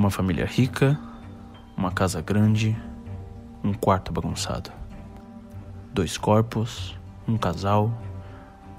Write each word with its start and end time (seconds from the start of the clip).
Uma 0.00 0.10
família 0.10 0.46
rica, 0.46 0.98
uma 1.76 1.92
casa 1.92 2.22
grande, 2.22 2.74
um 3.62 3.74
quarto 3.74 4.10
bagunçado. 4.10 4.72
Dois 5.92 6.16
corpos, 6.16 6.98
um 7.28 7.36
casal, 7.36 7.92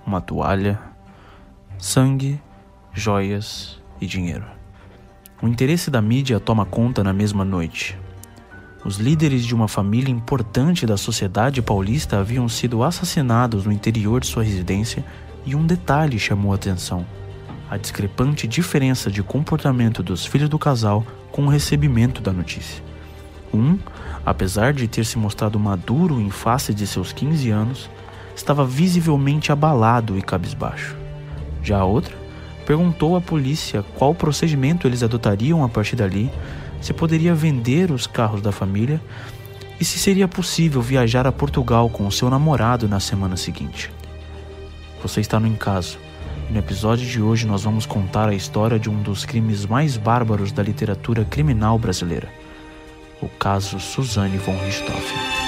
uma 0.04 0.20
toalha, 0.20 0.82
sangue, 1.78 2.42
joias 2.92 3.80
e 4.02 4.08
dinheiro. 4.08 4.46
O 5.44 5.48
interesse 5.48 5.92
da 5.92 6.02
mídia 6.02 6.40
toma 6.40 6.66
conta 6.66 7.04
na 7.04 7.14
mesma 7.14 7.46
noite. 7.46 7.96
Os 8.84 8.98
líderes 8.98 9.46
de 9.46 9.54
uma 9.54 9.68
família 9.68 10.12
importante 10.12 10.88
da 10.88 10.98
sociedade 10.98 11.62
paulista 11.62 12.18
haviam 12.18 12.50
sido 12.50 12.82
assassinados 12.82 13.64
no 13.64 13.72
interior 13.72 14.22
de 14.22 14.26
sua 14.26 14.42
residência 14.42 15.06
e 15.46 15.54
um 15.54 15.68
detalhe 15.68 16.18
chamou 16.18 16.52
a 16.52 16.56
atenção: 16.56 17.06
a 17.72 17.78
discrepante 17.78 18.46
diferença 18.46 19.10
de 19.10 19.24
comportamento 19.24 20.04
dos 20.04 20.26
filhos 20.26 20.50
do 20.50 20.60
casal 20.60 21.06
com 21.32 21.46
o 21.46 21.48
recebimento 21.48 22.22
da 22.22 22.34
notícia. 22.34 22.84
Um, 23.54 23.80
apesar 24.26 24.74
de 24.74 24.90
ter 24.90 25.06
se 25.06 25.18
mostrado 25.18 25.58
maduro 25.58 26.20
em 26.20 26.30
face 26.30 26.74
de 26.74 26.86
seus 26.86 27.14
15 27.14 27.50
anos, 27.50 27.90
estava 28.36 28.66
visivelmente 28.66 29.54
abalado 29.54 30.18
e 30.18 30.22
cabisbaixo. 30.22 30.98
Já 31.64 31.78
a 31.78 31.86
outra 31.86 32.14
perguntou 32.66 33.16
à 33.16 33.22
polícia 33.22 33.86
qual 33.98 34.14
procedimento 34.14 34.86
eles 34.86 35.02
adotariam 35.02 35.64
a 35.64 35.70
partir 35.70 35.96
dali, 35.96 36.30
se 36.82 36.92
poderia 36.92 37.34
vender 37.34 37.90
os 37.90 38.06
carros 38.06 38.42
da 38.42 38.52
família 38.52 39.00
e 39.80 39.86
se 39.86 39.98
seria 39.98 40.28
possível 40.28 40.82
viajar 40.82 41.26
a 41.26 41.32
Portugal 41.32 41.90
com 41.90 42.06
o 42.06 42.12
seu 42.12 42.30
namorado 42.30 42.90
na 42.90 43.00
semana 43.00 43.38
seguinte. 43.38 43.90
Você 45.02 45.22
está 45.22 45.40
no 45.40 45.48
Encaso. 45.48 46.11
No 46.52 46.60
episódio 46.60 47.08
de 47.08 47.22
hoje 47.22 47.48
nós 47.48 47.64
vamos 47.64 47.86
contar 47.86 48.28
a 48.28 48.36
história 48.36 48.78
de 48.78 48.90
um 48.90 49.02
dos 49.02 49.24
crimes 49.24 49.66
mais 49.66 49.96
bárbaros 49.96 50.52
da 50.52 50.62
literatura 50.62 51.24
criminal 51.24 51.80
brasileira. 51.80 52.28
O 53.22 53.30
caso 53.30 53.80
Suzanne 53.80 54.38
von 54.38 54.58
Richthofen. 54.58 55.41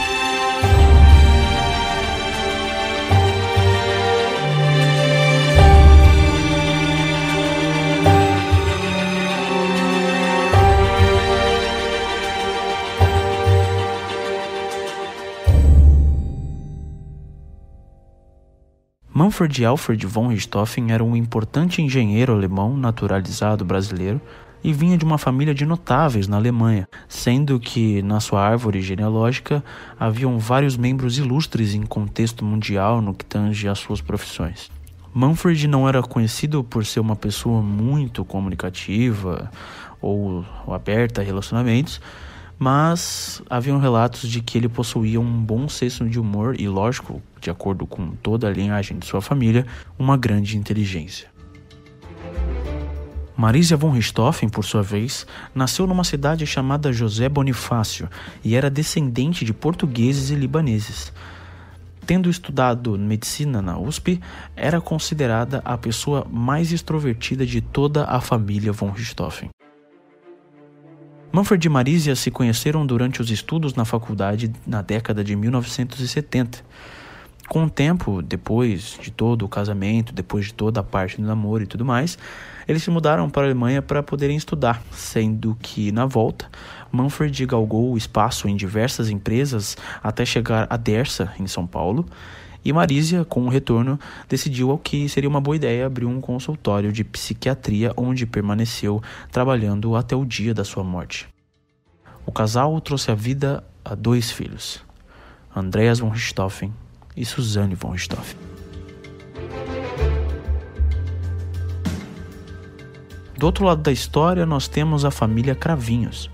Manfred 19.24 19.64
Alfred 19.64 20.06
von 20.06 20.28
Richthofen 20.28 20.92
era 20.92 21.02
um 21.02 21.16
importante 21.16 21.82
engenheiro 21.82 22.34
alemão 22.34 22.76
naturalizado 22.76 23.64
brasileiro 23.64 24.20
e 24.62 24.74
vinha 24.74 24.98
de 24.98 25.06
uma 25.06 25.18
família 25.18 25.56
de 25.56 25.66
notáveis 25.66 26.28
na 26.28 26.36
Alemanha, 26.36 26.90
sendo 27.08 27.58
que 27.58 28.02
na 28.02 28.20
sua 28.20 28.46
árvore 28.46 28.82
genealógica 28.82 29.64
haviam 29.98 30.38
vários 30.38 30.76
membros 30.76 31.18
ilustres 31.18 31.74
em 31.74 31.84
contexto 31.84 32.44
mundial 32.44 33.02
no 33.02 33.14
que 33.14 33.24
tange 33.24 33.66
às 33.66 33.80
suas 33.80 34.02
profissões. 34.02 34.70
Manfred 35.14 35.70
não 35.70 35.88
era 35.88 36.04
conhecido 36.04 36.62
por 36.62 36.86
ser 36.86 37.00
uma 37.00 37.16
pessoa 37.16 37.62
muito 37.62 38.26
comunicativa 38.26 39.50
ou 40.02 40.44
aberta 40.68 41.22
a 41.22 41.24
relacionamentos, 41.24 42.02
mas 42.58 43.42
haviam 43.50 43.80
relatos 43.80 44.30
de 44.30 44.42
que 44.42 44.58
ele 44.58 44.70
possuía 44.70 45.20
um 45.20 45.44
bom 45.44 45.68
senso 45.68 46.08
de 46.08 46.20
humor 46.20 46.59
e, 46.59 46.68
lógico, 46.68 47.22
de 47.42 47.50
acordo 47.50 47.86
com 47.86 48.12
toda 48.12 48.48
a 48.48 48.52
linhagem 48.52 48.98
de 48.98 49.06
sua 49.06 49.22
família, 49.22 49.66
uma 49.98 50.16
grande 50.16 50.58
inteligência. 50.58 51.34
Marisa 53.36 53.76
von 53.76 53.90
Richthofen, 53.90 54.47
por 54.47 54.64
sua 54.64 54.84
vez, 54.84 55.25
nasceu 55.56 55.88
numa 55.88 56.03
cidade 56.03 56.46
chamada 56.46 56.94
José 56.94 57.28
Bonifácio 57.28 58.08
e 58.44 58.56
era 58.56 58.70
descendente 58.70 59.44
de 59.44 59.53
portugueses 59.53 60.30
e 60.30 60.35
libaneses. 60.35 61.12
Tendo 62.06 62.30
estudado 62.30 62.97
medicina 62.97 63.62
na 63.62 63.78
USP, 63.80 64.22
era 64.56 64.80
considerada 64.80 65.62
a 65.66 65.78
pessoa 65.78 66.28
mais 66.30 66.72
extrovertida 66.72 67.46
de 67.46 67.59
toda 67.59 68.06
a 68.06 68.22
família 68.22 68.72
von 68.72 68.91
Richthofen. 68.91 69.50
Manfred 71.36 71.66
e 71.66 71.70
Marisia 71.70 72.16
se 72.16 72.30
conheceram 72.30 72.86
durante 72.86 73.20
os 73.20 73.32
estudos 73.32 73.74
na 73.74 73.84
faculdade 73.86 74.54
na 74.68 74.84
década 74.84 75.24
de 75.24 75.36
1970. 75.36 76.64
Com 77.50 77.64
o 77.64 77.70
tempo, 77.72 78.22
depois 78.22 79.00
de 79.02 79.10
todo 79.10 79.44
o 79.44 79.50
casamento, 79.50 80.14
depois 80.14 80.46
de 80.46 80.54
toda 80.54 80.82
a 80.82 80.84
parte 80.84 81.20
do 81.20 81.26
namoro 81.26 81.64
e 81.64 81.66
tudo 81.66 81.84
mais, 81.84 82.20
eles 82.68 82.84
se 82.84 82.92
mudaram 82.92 83.32
para 83.32 83.42
a 83.42 83.46
Alemanha 83.48 83.82
para 83.82 84.04
poderem 84.04 84.38
estudar, 84.38 84.80
sendo 84.92 85.58
que, 85.60 85.92
na 85.92 86.06
volta, 86.06 86.48
Manfred 86.94 87.48
galgou 87.48 87.92
o 87.92 87.98
espaço 87.98 88.48
em 88.48 88.56
diversas 88.56 89.09
empresas 89.09 89.76
até 90.04 90.24
chegar 90.24 90.68
a 90.70 90.78
Dersa, 90.78 91.34
em 91.40 91.48
São 91.48 91.66
Paulo, 91.66 92.06
e 92.64 92.72
Marisia, 92.72 93.26
com 93.26 93.42
o 93.42 93.50
retorno, 93.50 94.00
decidiu 94.30 94.78
que 94.78 95.09
seria 95.09 95.28
uma 95.28 95.42
boa 95.42 95.56
ideia 95.56 95.88
abrir 95.88 96.06
um 96.06 96.22
consultório 96.22 96.94
de 96.94 97.03
psiquiatria 97.03 97.92
onde 97.98 98.28
permaneceu 98.28 99.02
trabalhando 99.32 99.96
até 99.96 100.16
o 100.16 100.24
dia 100.24 100.53
da 100.53 100.64
sua 100.64 100.84
morte. 100.84 101.28
O 102.28 102.32
casal 102.32 102.80
trouxe 102.80 103.09
a 103.09 103.16
vida 103.16 103.64
a 103.84 103.96
dois 103.96 104.32
filhos, 104.32 104.80
Andreas 105.53 105.98
von 105.98 106.09
Richthofen 106.09 106.72
e 107.18 107.26
Susanne 107.26 107.74
von 107.74 107.90
Richthofen. 107.90 108.38
Do 113.44 113.48
outro 113.48 113.66
lado 113.66 113.82
da 113.82 113.92
história, 113.92 114.46
nós 114.46 114.70
temos 114.70 115.03
a 115.03 115.12
família 115.12 115.53
Cravinhos. 115.53 116.30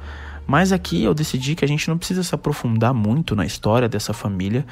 Mas 0.50 0.72
aqui 0.72 1.04
eu 1.04 1.14
decidi 1.14 1.54
que 1.54 1.64
a 1.64 1.68
gente 1.68 1.88
não 1.88 1.96
precisa 1.96 2.24
se 2.24 2.34
aprofundar 2.34 2.92
muito 2.92 3.36
na 3.36 3.46
história 3.46 3.88
dessa 3.88 4.14
família, 4.14 4.66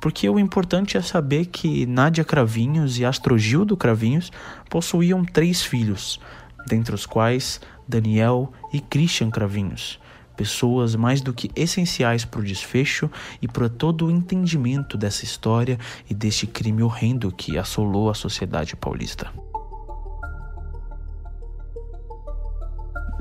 porque 0.00 0.28
o 0.28 0.40
importante 0.40 0.96
é 0.96 1.00
saber 1.00 1.46
que 1.46 1.86
Nádia 1.86 2.24
Cravinhos 2.24 2.98
e 2.98 3.04
Astrogildo 3.04 3.76
Cravinhos 3.76 4.32
possuíam 4.68 5.24
três 5.24 5.62
filhos, 5.62 6.18
dentre 6.66 6.92
os 6.92 7.06
quais 7.06 7.60
Daniel 7.86 8.52
e 8.72 8.80
Christian 8.80 9.30
Cravinhos, 9.30 10.00
pessoas 10.36 10.96
mais 10.96 11.20
do 11.20 11.32
que 11.32 11.48
essenciais 11.54 12.24
para 12.24 12.40
o 12.40 12.44
desfecho 12.44 13.08
e 13.40 13.46
para 13.46 13.68
todo 13.68 14.06
o 14.06 14.10
entendimento 14.10 14.98
dessa 14.98 15.24
história 15.24 15.78
e 16.10 16.14
deste 16.14 16.44
crime 16.44 16.82
horrendo 16.82 17.30
que 17.30 17.56
assolou 17.56 18.10
a 18.10 18.14
sociedade 18.14 18.74
paulista. 18.74 19.30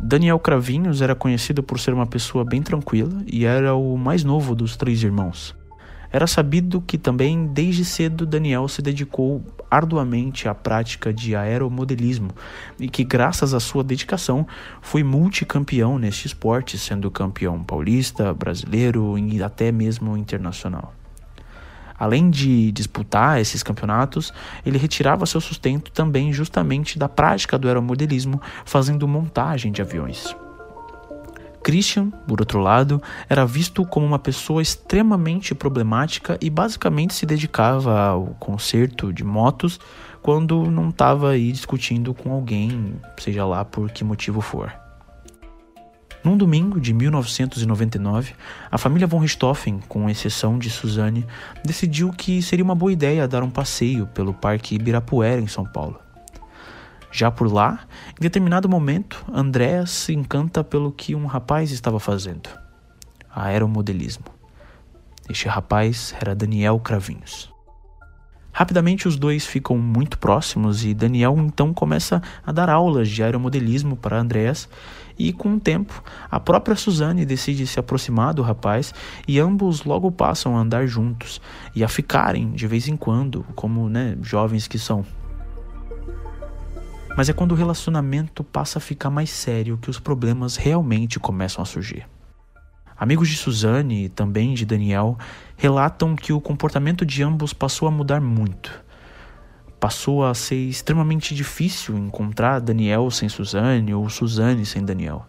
Daniel 0.01 0.39
Cravinhos 0.39 1.01
era 1.01 1.13
conhecido 1.13 1.61
por 1.61 1.79
ser 1.79 1.93
uma 1.93 2.07
pessoa 2.07 2.45
bem 2.45 2.61
tranquila 2.61 3.21
e 3.27 3.45
era 3.45 3.75
o 3.75 3.97
mais 3.97 4.23
novo 4.23 4.55
dos 4.55 4.77
três 4.77 5.03
irmãos. 5.03 5.55
Era 6.11 6.25
sabido 6.25 6.81
que 6.81 6.97
também, 6.97 7.45
desde 7.45 7.85
cedo, 7.85 8.25
Daniel 8.25 8.67
se 8.67 8.81
dedicou 8.81 9.43
arduamente 9.69 10.47
à 10.47 10.55
prática 10.55 11.13
de 11.13 11.35
aeromodelismo 11.35 12.29
e 12.79 12.89
que, 12.89 13.03
graças 13.03 13.53
à 13.53 13.59
sua 13.59 13.83
dedicação, 13.83 14.47
foi 14.81 15.03
multicampeão 15.03 15.99
neste 15.99 16.25
esporte, 16.25 16.79
sendo 16.79 17.11
campeão 17.11 17.63
paulista, 17.63 18.33
brasileiro 18.33 19.17
e 19.19 19.43
até 19.43 19.71
mesmo 19.71 20.17
internacional. 20.17 20.98
Além 21.99 22.29
de 22.29 22.71
disputar 22.71 23.39
esses 23.41 23.61
campeonatos, 23.61 24.33
ele 24.65 24.77
retirava 24.77 25.25
seu 25.25 25.41
sustento 25.41 25.91
também 25.91 26.31
justamente 26.31 26.97
da 26.97 27.09
prática 27.09 27.57
do 27.57 27.67
aeromodelismo, 27.67 28.41
fazendo 28.63 29.07
montagem 29.07 29.71
de 29.71 29.81
aviões. 29.81 30.35
Christian, 31.61 32.09
por 32.27 32.39
outro 32.39 32.59
lado, 32.59 33.01
era 33.29 33.45
visto 33.45 33.85
como 33.85 34.05
uma 34.05 34.17
pessoa 34.17 34.61
extremamente 34.61 35.53
problemática 35.53 36.37
e 36.41 36.49
basicamente 36.49 37.13
se 37.13 37.25
dedicava 37.25 37.99
ao 37.99 38.27
conserto 38.39 39.11
de 39.11 39.23
motos 39.23 39.79
quando 40.21 40.69
não 40.71 40.89
estava 40.89 41.31
aí 41.31 41.51
discutindo 41.51 42.13
com 42.13 42.31
alguém, 42.31 42.95
seja 43.17 43.45
lá 43.45 43.63
por 43.63 43.91
que 43.91 44.03
motivo 44.03 44.41
for. 44.41 44.88
Num 46.21 46.35
domingo 46.35 46.81
de 46.81 46.93
1999, 46.93 48.33
a 48.69 48.77
família 48.77 49.07
von 49.07 49.19
Richthofen, 49.19 49.79
com 49.87 50.09
exceção 50.09 50.59
de 50.59 50.69
Suzanne, 50.69 51.25
decidiu 51.63 52.11
que 52.11 52.41
seria 52.41 52.63
uma 52.63 52.75
boa 52.75 52.91
ideia 52.91 53.27
dar 53.27 53.41
um 53.41 53.49
passeio 53.49 54.05
pelo 54.07 54.33
Parque 54.33 54.75
Ibirapuera, 54.75 55.39
em 55.39 55.47
São 55.47 55.63
Paulo. 55.65 55.97
Já 57.09 57.31
por 57.31 57.51
lá, 57.51 57.87
em 58.17 58.21
determinado 58.21 58.67
momento, 58.67 59.23
Andréas 59.33 59.91
se 59.91 60.13
encanta 60.13 60.63
pelo 60.63 60.91
que 60.91 61.15
um 61.15 61.25
rapaz 61.25 61.71
estava 61.71 61.99
fazendo: 61.99 62.49
aeromodelismo. 63.33 64.25
Este 65.29 65.47
rapaz 65.47 66.13
era 66.19 66.35
Daniel 66.35 66.79
Cravinhos. 66.79 67.49
Rapidamente 68.51 69.07
os 69.07 69.15
dois 69.15 69.45
ficam 69.45 69.77
muito 69.77 70.17
próximos 70.17 70.83
e 70.83 70.93
Daniel 70.93 71.35
então 71.37 71.73
começa 71.73 72.21
a 72.45 72.51
dar 72.51 72.69
aulas 72.69 73.07
de 73.07 73.23
aeromodelismo 73.23 73.95
para 73.95 74.19
Andréas 74.19 74.67
e 75.19 75.33
com 75.33 75.55
o 75.55 75.59
tempo 75.59 76.01
a 76.31 76.39
própria 76.39 76.75
Suzane 76.75 77.25
decide 77.25 77.67
se 77.67 77.79
aproximar 77.79 78.33
do 78.33 78.41
rapaz 78.41 78.93
e 79.27 79.37
ambos 79.39 79.83
logo 79.83 80.09
passam 80.09 80.57
a 80.57 80.61
andar 80.61 80.87
juntos 80.87 81.41
e 81.75 81.83
a 81.83 81.89
ficarem 81.89 82.51
de 82.51 82.65
vez 82.65 82.87
em 82.87 82.95
quando, 82.95 83.45
como 83.53 83.89
né, 83.89 84.17
jovens 84.21 84.67
que 84.67 84.79
são. 84.79 85.05
mas 87.17 87.27
é 87.27 87.33
quando 87.33 87.51
o 87.51 87.55
relacionamento 87.55 88.45
passa 88.45 88.79
a 88.79 88.81
ficar 88.81 89.09
mais 89.09 89.29
sério 89.29 89.77
que 89.77 89.89
os 89.89 89.99
problemas 89.99 90.55
realmente 90.55 91.19
começam 91.19 91.61
a 91.61 91.65
surgir. 91.65 92.07
Amigos 92.97 93.29
de 93.29 93.35
Suzane 93.37 94.05
e 94.05 94.09
também 94.09 94.53
de 94.53 94.65
Daniel 94.65 95.17
relatam 95.57 96.15
que 96.15 96.33
o 96.33 96.39
comportamento 96.39 97.05
de 97.05 97.23
ambos 97.23 97.53
passou 97.53 97.87
a 97.87 97.91
mudar 97.91 98.21
muito. 98.21 98.88
Passou 99.79 100.25
a 100.25 100.33
ser 100.33 100.57
extremamente 100.57 101.33
difícil 101.33 101.97
encontrar 101.97 102.59
Daniel 102.59 103.09
sem 103.09 103.29
Suzane 103.29 103.93
ou 103.93 104.09
Suzane 104.09 104.65
sem 104.65 104.83
Daniel. 104.83 105.25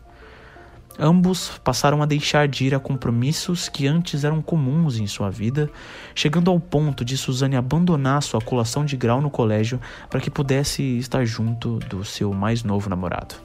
Ambos 0.98 1.58
passaram 1.64 2.02
a 2.02 2.06
deixar 2.06 2.46
de 2.46 2.66
ir 2.66 2.74
a 2.74 2.80
compromissos 2.80 3.70
que 3.70 3.86
antes 3.86 4.22
eram 4.22 4.42
comuns 4.42 4.98
em 4.98 5.06
sua 5.06 5.30
vida, 5.30 5.70
chegando 6.14 6.50
ao 6.50 6.60
ponto 6.60 7.04
de 7.04 7.16
Suzane 7.16 7.56
abandonar 7.56 8.22
sua 8.22 8.40
colação 8.40 8.84
de 8.84 8.96
grau 8.96 9.20
no 9.22 9.30
colégio 9.30 9.80
para 10.10 10.20
que 10.20 10.30
pudesse 10.30 10.98
estar 10.98 11.24
junto 11.24 11.78
do 11.78 12.04
seu 12.04 12.34
mais 12.34 12.62
novo 12.62 12.90
namorado. 12.90 13.36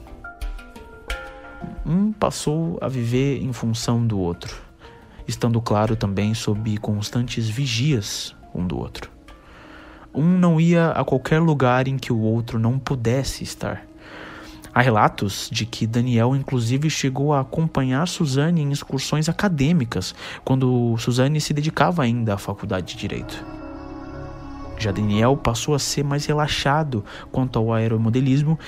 Um 1.86 2.12
passou 2.12 2.78
a 2.82 2.88
viver 2.88 3.42
em 3.42 3.52
função 3.52 4.06
do 4.06 4.18
outro, 4.18 4.60
estando 5.26 5.60
claro 5.62 5.96
também 5.96 6.34
sob 6.34 6.76
constantes 6.78 7.48
vigias 7.48 8.34
um 8.52 8.66
do 8.66 8.76
outro. 8.76 9.15
Um 10.16 10.38
não 10.38 10.58
ia 10.58 10.88
a 10.90 11.04
qualquer 11.04 11.40
lugar 11.40 11.86
em 11.86 11.98
que 11.98 12.12
o 12.12 12.18
outro 12.18 12.58
não 12.58 12.78
pudesse 12.78 13.44
estar 13.44 13.86
Há 14.76 14.82
relatos 14.82 15.48
de 15.50 15.64
que 15.64 15.86
Daniel, 15.86 16.36
inclusive, 16.36 16.90
chegou 16.90 17.32
a 17.32 17.40
acompanhar 17.40 18.06
Suzane 18.06 18.60
em 18.60 18.70
excursões 18.70 19.26
acadêmicas, 19.26 20.14
quando 20.44 20.94
Suzane 20.98 21.40
se 21.40 21.54
dedicava 21.54 22.02
ainda 22.02 22.34
à 22.34 22.36
faculdade 22.36 22.92
de 22.92 23.00
Direito. 23.00 23.42
Já 24.76 24.92
Daniel 24.92 25.34
passou 25.34 25.74
a 25.74 25.78
ser 25.78 26.04
mais 26.04 26.26
relaxado 26.26 27.02
quanto 27.32 27.58
ao 27.58 27.72
aeromodelismo 27.72 28.58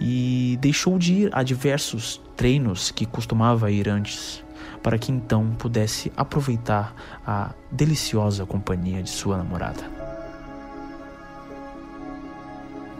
e 0.00 0.58
deixou 0.60 0.98
de 0.98 1.12
ir 1.12 1.30
a 1.32 1.44
diversos 1.44 2.20
treinos 2.36 2.90
que 2.90 3.06
costumava 3.06 3.70
ir 3.70 3.88
antes, 3.88 4.42
para 4.82 4.98
que 4.98 5.12
então 5.12 5.54
pudesse 5.56 6.10
aproveitar 6.16 6.92
a 7.24 7.52
deliciosa 7.70 8.44
companhia 8.44 9.00
de 9.00 9.10
sua 9.10 9.36
namorada. 9.38 10.01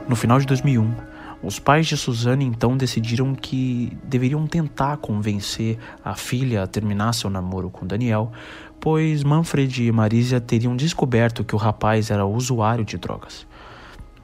No 0.08 0.16
final 0.16 0.38
de 0.38 0.46
2001, 0.46 0.94
os 1.42 1.58
pais 1.58 1.86
de 1.86 1.96
Suzane 1.96 2.44
então 2.44 2.76
decidiram 2.76 3.34
que 3.34 3.96
deveriam 4.04 4.46
tentar 4.46 4.96
convencer 4.96 5.78
a 6.04 6.14
filha 6.14 6.62
a 6.62 6.66
terminar 6.66 7.12
seu 7.12 7.30
namoro 7.30 7.70
com 7.70 7.86
Daniel, 7.86 8.32
pois 8.80 9.22
Manfred 9.22 9.84
e 9.84 9.92
Marisa 9.92 10.40
teriam 10.40 10.76
descoberto 10.76 11.44
que 11.44 11.54
o 11.54 11.58
rapaz 11.58 12.10
era 12.10 12.26
usuário 12.26 12.84
de 12.84 12.98
drogas. 12.98 13.46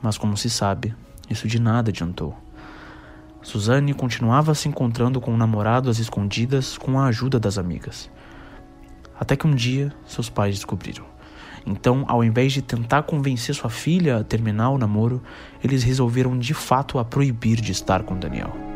Mas, 0.02 0.18
como 0.18 0.36
se 0.36 0.50
sabe, 0.50 0.94
isso 1.30 1.46
de 1.46 1.60
nada 1.60 1.90
adiantou. 1.90 2.36
Suzane 3.40 3.94
continuava 3.94 4.54
se 4.54 4.68
encontrando 4.68 5.20
com 5.20 5.32
o 5.32 5.36
namorado 5.36 5.88
às 5.88 5.98
escondidas 5.98 6.76
com 6.76 6.98
a 6.98 7.06
ajuda 7.06 7.38
das 7.38 7.56
amigas. 7.56 8.10
Até 9.18 9.36
que 9.36 9.46
um 9.46 9.54
dia 9.54 9.92
seus 10.06 10.28
pais 10.28 10.56
descobriram. 10.56 11.17
Então, 11.66 12.04
ao 12.08 12.24
invés 12.24 12.52
de 12.52 12.62
tentar 12.62 13.02
convencer 13.02 13.54
sua 13.54 13.70
filha 13.70 14.18
a 14.18 14.24
terminar 14.24 14.70
o 14.70 14.78
namoro, 14.78 15.22
eles 15.62 15.82
resolveram 15.82 16.38
de 16.38 16.54
fato 16.54 16.98
a 16.98 17.04
proibir 17.04 17.60
de 17.60 17.72
estar 17.72 18.02
com 18.02 18.18
Daniel. 18.18 18.68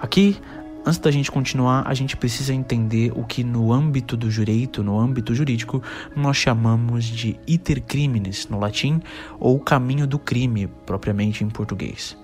Aqui, 0.00 0.36
antes 0.84 0.98
da 0.98 1.10
gente 1.10 1.32
continuar, 1.32 1.82
a 1.86 1.92
gente 1.94 2.16
precisa 2.16 2.54
entender 2.54 3.12
o 3.16 3.24
que 3.24 3.42
no 3.42 3.72
âmbito 3.72 4.16
do 4.16 4.28
direito, 4.28 4.84
no 4.84 5.00
âmbito 5.00 5.34
jurídico, 5.34 5.82
nós 6.14 6.36
chamamos 6.36 7.04
de 7.04 7.40
iter 7.46 7.80
criminis 7.80 8.46
no 8.48 8.58
latim 8.60 9.02
ou 9.40 9.58
caminho 9.58 10.06
do 10.06 10.18
crime, 10.18 10.68
propriamente 10.84 11.42
em 11.42 11.48
português. 11.48 12.16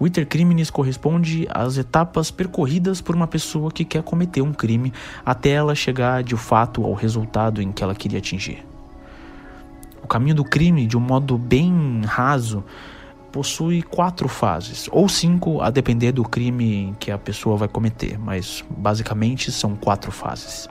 O 0.00 0.06
iter 0.06 0.26
criminis 0.26 0.70
corresponde 0.70 1.46
às 1.50 1.76
etapas 1.76 2.30
percorridas 2.30 3.02
por 3.02 3.14
uma 3.14 3.26
pessoa 3.26 3.70
que 3.70 3.84
quer 3.84 4.02
cometer 4.02 4.40
um 4.40 4.50
crime 4.50 4.94
até 5.26 5.50
ela 5.50 5.74
chegar 5.74 6.22
de 6.22 6.34
fato 6.38 6.82
ao 6.82 6.94
resultado 6.94 7.60
em 7.60 7.70
que 7.70 7.84
ela 7.84 7.94
queria 7.94 8.18
atingir. 8.18 8.64
O 10.02 10.06
caminho 10.06 10.36
do 10.36 10.42
crime, 10.42 10.86
de 10.86 10.96
um 10.96 11.00
modo 11.00 11.36
bem 11.36 12.00
raso, 12.06 12.64
possui 13.30 13.82
quatro 13.82 14.26
fases, 14.26 14.88
ou 14.90 15.06
cinco, 15.06 15.60
a 15.60 15.68
depender 15.68 16.12
do 16.12 16.24
crime 16.24 16.96
que 16.98 17.10
a 17.10 17.18
pessoa 17.18 17.58
vai 17.58 17.68
cometer, 17.68 18.18
mas 18.18 18.64
basicamente 18.70 19.52
são 19.52 19.76
quatro 19.76 20.10
fases. 20.10 20.66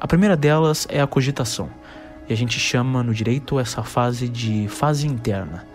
A 0.00 0.06
primeira 0.06 0.38
delas 0.38 0.86
é 0.88 1.02
a 1.02 1.06
cogitação, 1.06 1.68
e 2.26 2.32
a 2.32 2.36
gente 2.36 2.58
chama 2.58 3.02
no 3.02 3.12
direito 3.12 3.60
essa 3.60 3.82
fase 3.82 4.26
de 4.26 4.68
fase 4.68 5.06
interna 5.06 5.68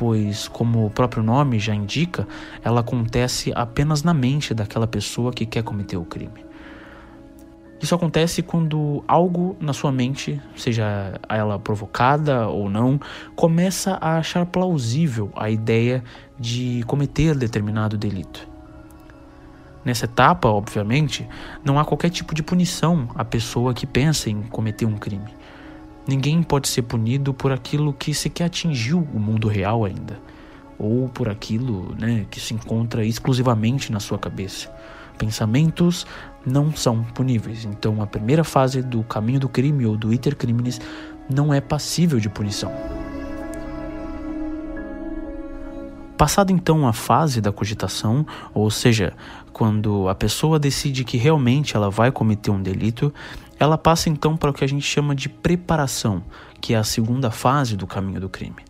pois, 0.00 0.48
como 0.48 0.86
o 0.86 0.90
próprio 0.90 1.22
nome 1.22 1.58
já 1.58 1.74
indica, 1.74 2.26
ela 2.64 2.80
acontece 2.80 3.52
apenas 3.54 4.02
na 4.02 4.14
mente 4.14 4.54
daquela 4.54 4.86
pessoa 4.86 5.30
que 5.30 5.44
quer 5.44 5.62
cometer 5.62 5.98
o 5.98 6.06
crime. 6.06 6.42
Isso 7.82 7.94
acontece 7.94 8.42
quando 8.42 9.04
algo 9.06 9.58
na 9.60 9.74
sua 9.74 9.92
mente, 9.92 10.40
seja 10.56 11.20
ela 11.28 11.58
provocada 11.58 12.48
ou 12.48 12.70
não, 12.70 12.98
começa 13.36 13.98
a 14.00 14.16
achar 14.16 14.46
plausível 14.46 15.30
a 15.36 15.50
ideia 15.50 16.02
de 16.38 16.82
cometer 16.86 17.36
determinado 17.36 17.98
delito. 17.98 18.48
Nessa 19.84 20.06
etapa, 20.06 20.48
obviamente, 20.48 21.28
não 21.62 21.78
há 21.78 21.84
qualquer 21.84 22.08
tipo 22.08 22.34
de 22.34 22.42
punição 22.42 23.06
à 23.14 23.22
pessoa 23.22 23.74
que 23.74 23.86
pensa 23.86 24.30
em 24.30 24.40
cometer 24.44 24.86
um 24.86 24.96
crime. 24.96 25.39
Ninguém 26.10 26.42
pode 26.42 26.66
ser 26.66 26.82
punido 26.82 27.32
por 27.32 27.52
aquilo 27.52 27.92
que 27.92 28.12
sequer 28.12 28.46
atingiu 28.46 28.98
o 29.14 29.20
mundo 29.20 29.46
real 29.46 29.84
ainda, 29.84 30.18
ou 30.76 31.08
por 31.08 31.28
aquilo 31.28 31.94
né, 31.96 32.26
que 32.28 32.40
se 32.40 32.52
encontra 32.52 33.04
exclusivamente 33.04 33.92
na 33.92 34.00
sua 34.00 34.18
cabeça. 34.18 34.68
Pensamentos 35.16 36.04
não 36.44 36.74
são 36.74 37.04
puníveis, 37.04 37.64
então 37.64 38.02
a 38.02 38.08
primeira 38.08 38.42
fase 38.42 38.82
do 38.82 39.04
caminho 39.04 39.38
do 39.38 39.48
crime 39.48 39.86
ou 39.86 39.96
do 39.96 40.12
iter 40.12 40.34
criminis 40.34 40.80
não 41.32 41.54
é 41.54 41.60
passível 41.60 42.18
de 42.18 42.28
punição. 42.28 42.72
Passada 46.18 46.50
então 46.50 46.88
a 46.88 46.92
fase 46.92 47.40
da 47.40 47.52
cogitação, 47.52 48.26
ou 48.52 48.68
seja, 48.68 49.14
quando 49.52 50.08
a 50.08 50.14
pessoa 50.14 50.58
decide 50.58 51.04
que 51.04 51.16
realmente 51.16 51.76
ela 51.76 51.88
vai 51.88 52.10
cometer 52.10 52.50
um 52.50 52.60
delito, 52.60 53.14
ela 53.60 53.76
passa 53.76 54.08
então 54.08 54.38
para 54.38 54.50
o 54.50 54.54
que 54.54 54.64
a 54.64 54.66
gente 54.66 54.86
chama 54.86 55.14
de 55.14 55.28
preparação, 55.28 56.24
que 56.62 56.72
é 56.72 56.78
a 56.78 56.82
segunda 56.82 57.30
fase 57.30 57.76
do 57.76 57.86
caminho 57.86 58.18
do 58.18 58.28
crime. 58.28 58.64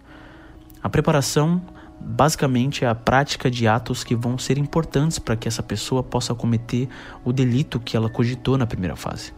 A 0.83 0.89
preparação 0.89 1.63
basicamente 2.01 2.85
é 2.85 2.89
a 2.89 2.95
prática 2.95 3.49
de 3.49 3.69
atos 3.69 4.03
que 4.03 4.17
vão 4.17 4.37
ser 4.37 4.59
importantes 4.59 5.21
para 5.21 5.37
que 5.37 5.47
essa 5.47 5.63
pessoa 5.63 6.03
possa 6.03 6.35
cometer 6.35 6.89
o 7.25 7.33
delito 7.33 7.79
que 7.79 7.97
ela 7.97 8.11
cogitou 8.11 8.59
na 8.59 8.67
primeira 8.67 8.97
fase. 8.97 9.33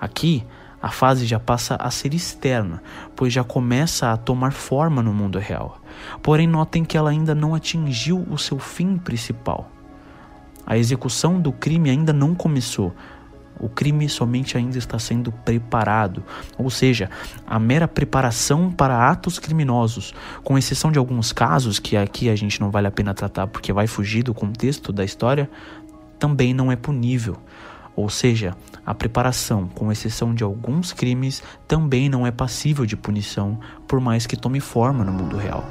Aqui, 0.00 0.44
a 0.82 0.90
fase 0.90 1.26
já 1.26 1.38
passa 1.38 1.76
a 1.76 1.88
ser 1.88 2.12
externa, 2.12 2.82
pois 3.14 3.32
já 3.32 3.44
começa 3.44 4.10
a 4.10 4.16
tomar 4.16 4.52
forma 4.52 5.00
no 5.00 5.12
mundo 5.12 5.38
real. 5.38 5.80
Porém, 6.20 6.48
notem 6.48 6.84
que 6.84 6.96
ela 6.96 7.10
ainda 7.10 7.36
não 7.36 7.54
atingiu 7.54 8.26
o 8.28 8.36
seu 8.36 8.58
fim 8.58 8.96
principal. 8.98 9.70
A 10.66 10.76
execução 10.76 11.40
do 11.40 11.52
crime 11.52 11.88
ainda 11.88 12.12
não 12.12 12.34
começou, 12.34 12.92
o 13.58 13.68
crime 13.68 14.08
somente 14.08 14.56
ainda 14.56 14.78
está 14.78 14.98
sendo 14.98 15.32
preparado, 15.32 16.22
ou 16.58 16.70
seja, 16.70 17.10
a 17.46 17.58
mera 17.58 17.88
preparação 17.88 18.70
para 18.70 19.10
atos 19.10 19.38
criminosos, 19.38 20.14
com 20.44 20.58
exceção 20.58 20.92
de 20.92 20.98
alguns 20.98 21.32
casos 21.32 21.78
que 21.78 21.96
aqui 21.96 22.28
a 22.28 22.36
gente 22.36 22.60
não 22.60 22.70
vale 22.70 22.86
a 22.86 22.90
pena 22.90 23.14
tratar 23.14 23.46
porque 23.46 23.72
vai 23.72 23.86
fugir 23.86 24.22
do 24.22 24.34
contexto 24.34 24.92
da 24.92 25.04
história, 25.04 25.50
também 26.18 26.52
não 26.52 26.70
é 26.70 26.76
punível. 26.76 27.36
Ou 27.94 28.10
seja, 28.10 28.54
a 28.84 28.94
preparação, 28.94 29.68
com 29.68 29.90
exceção 29.90 30.34
de 30.34 30.44
alguns 30.44 30.92
crimes, 30.92 31.42
também 31.66 32.10
não 32.10 32.26
é 32.26 32.30
passível 32.30 32.84
de 32.84 32.94
punição, 32.94 33.58
por 33.88 34.00
mais 34.00 34.26
que 34.26 34.36
tome 34.36 34.60
forma 34.60 35.02
no 35.02 35.12
mundo 35.12 35.38
real. 35.38 35.64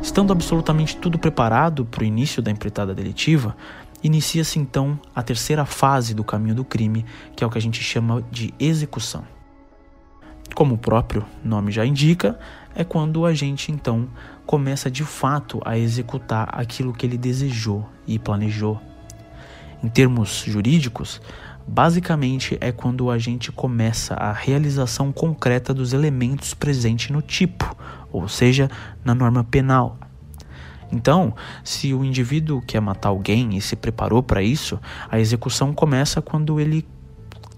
Estando 0.00 0.32
absolutamente 0.32 0.96
tudo 0.98 1.18
preparado 1.18 1.84
para 1.84 2.02
o 2.02 2.04
início 2.04 2.40
da 2.40 2.50
empreitada 2.50 2.94
delitiva, 2.94 3.56
Inicia-se 4.04 4.58
então 4.58 5.00
a 5.14 5.22
terceira 5.22 5.64
fase 5.64 6.12
do 6.12 6.22
caminho 6.22 6.54
do 6.54 6.62
crime, 6.62 7.06
que 7.34 7.42
é 7.42 7.46
o 7.46 7.50
que 7.50 7.56
a 7.56 7.60
gente 7.60 7.82
chama 7.82 8.22
de 8.30 8.52
execução. 8.60 9.24
Como 10.54 10.74
o 10.74 10.78
próprio 10.78 11.24
nome 11.42 11.72
já 11.72 11.86
indica, 11.86 12.38
é 12.74 12.84
quando 12.84 13.16
o 13.20 13.24
agente 13.24 13.72
então 13.72 14.06
começa 14.44 14.90
de 14.90 15.04
fato 15.04 15.58
a 15.64 15.78
executar 15.78 16.50
aquilo 16.52 16.92
que 16.92 17.06
ele 17.06 17.16
desejou 17.16 17.88
e 18.06 18.18
planejou. 18.18 18.78
Em 19.82 19.88
termos 19.88 20.44
jurídicos, 20.46 21.18
basicamente 21.66 22.58
é 22.60 22.70
quando 22.70 23.06
o 23.06 23.10
agente 23.10 23.50
começa 23.50 24.12
a 24.14 24.32
realização 24.32 25.12
concreta 25.12 25.72
dos 25.72 25.94
elementos 25.94 26.52
presentes 26.52 27.08
no 27.08 27.22
tipo, 27.22 27.74
ou 28.12 28.28
seja, 28.28 28.70
na 29.02 29.14
norma 29.14 29.42
penal, 29.42 29.98
então, 30.94 31.34
se 31.64 31.92
o 31.92 32.04
indivíduo 32.04 32.62
quer 32.62 32.80
matar 32.80 33.08
alguém 33.08 33.56
e 33.56 33.60
se 33.60 33.74
preparou 33.74 34.22
para 34.22 34.40
isso, 34.40 34.78
a 35.10 35.18
execução 35.18 35.74
começa 35.74 36.22
quando 36.22 36.60
ele 36.60 36.86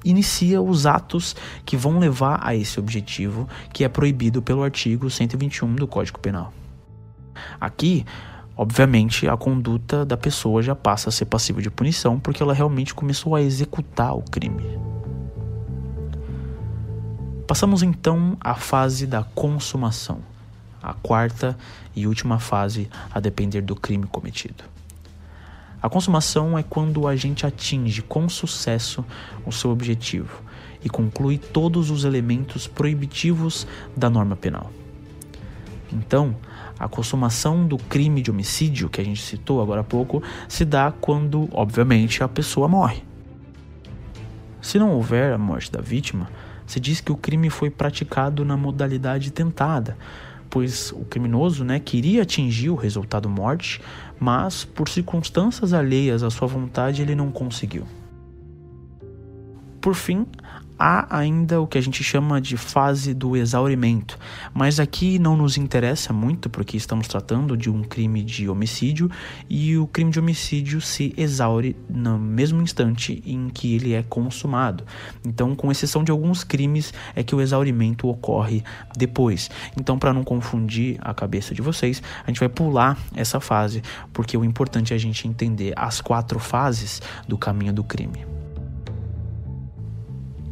inicia 0.02 0.62
os 0.62 0.86
atos 0.86 1.36
que 1.64 1.76
vão 1.76 1.98
levar 1.98 2.40
a 2.42 2.54
esse 2.54 2.80
objetivo, 2.80 3.46
que 3.74 3.84
é 3.84 3.88
proibido 3.88 4.40
pelo 4.40 4.62
artigo 4.62 5.10
121 5.10 5.74
do 5.74 5.86
Código 5.86 6.18
Penal. 6.18 6.50
Aqui, 7.60 8.06
obviamente, 8.56 9.28
a 9.28 9.36
conduta 9.36 10.02
da 10.06 10.16
pessoa 10.16 10.62
já 10.62 10.74
passa 10.74 11.10
a 11.10 11.12
ser 11.12 11.26
passiva 11.26 11.60
de 11.60 11.70
punição 11.70 12.18
porque 12.18 12.42
ela 12.42 12.54
realmente 12.54 12.94
começou 12.94 13.34
a 13.34 13.42
executar 13.42 14.16
o 14.16 14.22
crime. 14.22 14.78
Passamos 17.46 17.82
então 17.82 18.36
à 18.40 18.54
fase 18.54 19.06
da 19.06 19.22
consumação, 19.22 20.20
a 20.86 20.94
quarta 20.94 21.56
e 21.94 22.06
última 22.06 22.38
fase 22.38 22.88
a 23.12 23.18
depender 23.18 23.60
do 23.60 23.74
crime 23.74 24.06
cometido. 24.06 24.64
A 25.82 25.88
consumação 25.88 26.56
é 26.56 26.62
quando 26.62 27.02
o 27.02 27.08
agente 27.08 27.44
atinge 27.44 28.02
com 28.02 28.28
sucesso 28.28 29.04
o 29.44 29.52
seu 29.52 29.70
objetivo 29.70 30.42
e 30.82 30.88
conclui 30.88 31.38
todos 31.38 31.90
os 31.90 32.04
elementos 32.04 32.66
proibitivos 32.66 33.66
da 33.96 34.08
norma 34.08 34.36
penal. 34.36 34.70
Então, 35.92 36.36
a 36.78 36.88
consumação 36.88 37.66
do 37.66 37.78
crime 37.78 38.22
de 38.22 38.30
homicídio, 38.30 38.88
que 38.88 39.00
a 39.00 39.04
gente 39.04 39.22
citou 39.22 39.62
agora 39.62 39.80
há 39.80 39.84
pouco, 39.84 40.22
se 40.48 40.64
dá 40.64 40.92
quando, 40.92 41.48
obviamente, 41.52 42.22
a 42.22 42.28
pessoa 42.28 42.68
morre. 42.68 43.02
Se 44.60 44.78
não 44.78 44.92
houver 44.92 45.32
a 45.32 45.38
morte 45.38 45.70
da 45.70 45.80
vítima, 45.80 46.28
se 46.66 46.80
diz 46.80 47.00
que 47.00 47.12
o 47.12 47.16
crime 47.16 47.48
foi 47.48 47.70
praticado 47.70 48.44
na 48.44 48.56
modalidade 48.56 49.30
tentada, 49.30 49.96
pois 50.50 50.92
o 50.92 51.04
criminoso 51.04 51.64
né, 51.64 51.80
queria 51.80 52.22
atingir 52.22 52.70
o 52.70 52.74
resultado 52.74 53.28
morte, 53.28 53.80
mas 54.18 54.64
por 54.64 54.88
circunstâncias 54.88 55.72
alheias 55.72 56.22
à 56.22 56.30
sua 56.30 56.48
vontade 56.48 57.02
ele 57.02 57.14
não 57.14 57.30
conseguiu. 57.30 57.86
Por 59.80 59.94
fim, 59.94 60.26
há 60.78 61.18
ainda 61.18 61.60
o 61.60 61.66
que 61.66 61.78
a 61.78 61.80
gente 61.80 62.02
chama 62.04 62.40
de 62.40 62.56
fase 62.56 63.14
do 63.14 63.36
exaurimento, 63.36 64.18
mas 64.52 64.78
aqui 64.78 65.18
não 65.18 65.36
nos 65.36 65.56
interessa 65.56 66.12
muito 66.12 66.50
porque 66.50 66.76
estamos 66.76 67.08
tratando 67.08 67.56
de 67.56 67.70
um 67.70 67.82
crime 67.82 68.22
de 68.22 68.48
homicídio 68.48 69.10
e 69.48 69.76
o 69.76 69.86
crime 69.86 70.10
de 70.10 70.18
homicídio 70.18 70.80
se 70.80 71.14
exaure 71.16 71.76
no 71.88 72.18
mesmo 72.18 72.62
instante 72.62 73.22
em 73.26 73.48
que 73.48 73.74
ele 73.74 73.94
é 73.94 74.02
consumado. 74.02 74.84
Então, 75.24 75.54
com 75.54 75.70
exceção 75.70 76.04
de 76.04 76.10
alguns 76.10 76.44
crimes, 76.44 76.92
é 77.14 77.22
que 77.22 77.34
o 77.34 77.40
exaurimento 77.40 78.08
ocorre 78.08 78.62
depois. 78.96 79.50
Então, 79.78 79.98
para 79.98 80.12
não 80.12 80.24
confundir 80.24 80.98
a 81.00 81.14
cabeça 81.14 81.54
de 81.54 81.62
vocês, 81.62 82.02
a 82.24 82.28
gente 82.28 82.40
vai 82.40 82.48
pular 82.48 82.98
essa 83.14 83.40
fase, 83.40 83.82
porque 84.12 84.36
o 84.36 84.44
importante 84.44 84.92
é 84.92 84.96
a 84.96 85.00
gente 85.00 85.26
entender 85.26 85.72
as 85.76 86.00
quatro 86.00 86.38
fases 86.38 87.00
do 87.26 87.38
caminho 87.38 87.72
do 87.72 87.84
crime. 87.84 88.45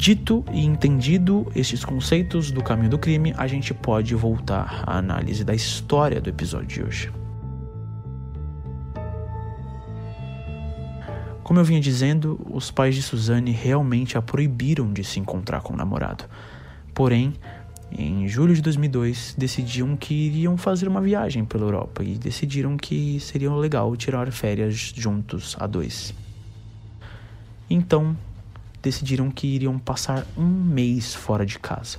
Dito 0.05 0.45
e 0.53 0.63
entendido 0.63 1.51
estes 1.57 1.83
conceitos 1.83 2.51
do 2.51 2.63
caminho 2.63 2.91
do 2.91 2.99
crime, 2.99 3.33
a 3.39 3.47
gente 3.47 3.73
pode 3.73 4.15
voltar 4.15 4.85
à 4.87 4.99
análise 4.99 5.43
da 5.43 5.55
história 5.55 6.21
do 6.21 6.29
episódio 6.29 6.67
de 6.67 6.83
hoje. 6.83 7.13
Como 11.43 11.59
eu 11.59 11.65
vinha 11.65 11.81
dizendo, 11.81 12.39
os 12.51 12.71
pais 12.71 12.95
de 12.95 13.01
Suzanne 13.01 13.51
realmente 13.51 14.19
a 14.19 14.21
proibiram 14.21 14.93
de 14.93 15.03
se 15.03 15.19
encontrar 15.19 15.63
com 15.63 15.73
o 15.73 15.77
namorado. 15.79 16.27
Porém, 16.93 17.33
em 17.91 18.29
julho 18.29 18.55
de 18.55 18.61
2002, 18.61 19.35
decidiram 19.39 19.97
que 19.97 20.13
iriam 20.13 20.59
fazer 20.59 20.87
uma 20.87 21.01
viagem 21.01 21.47
pela 21.47 21.65
Europa 21.65 22.05
e 22.05 22.19
decidiram 22.19 22.77
que 22.77 23.19
seria 23.21 23.51
legal 23.55 23.97
tirar 23.97 24.31
férias 24.31 24.93
juntos 24.95 25.57
a 25.59 25.67
dois. 25.67 26.13
Então, 27.71 28.15
decidiram 28.85 29.31
que 29.31 29.47
iriam 29.47 29.79
passar 29.79 30.27
um 30.37 30.47
mês 30.47 31.15
fora 31.15 31.47
de 31.47 31.59
casa, 31.59 31.99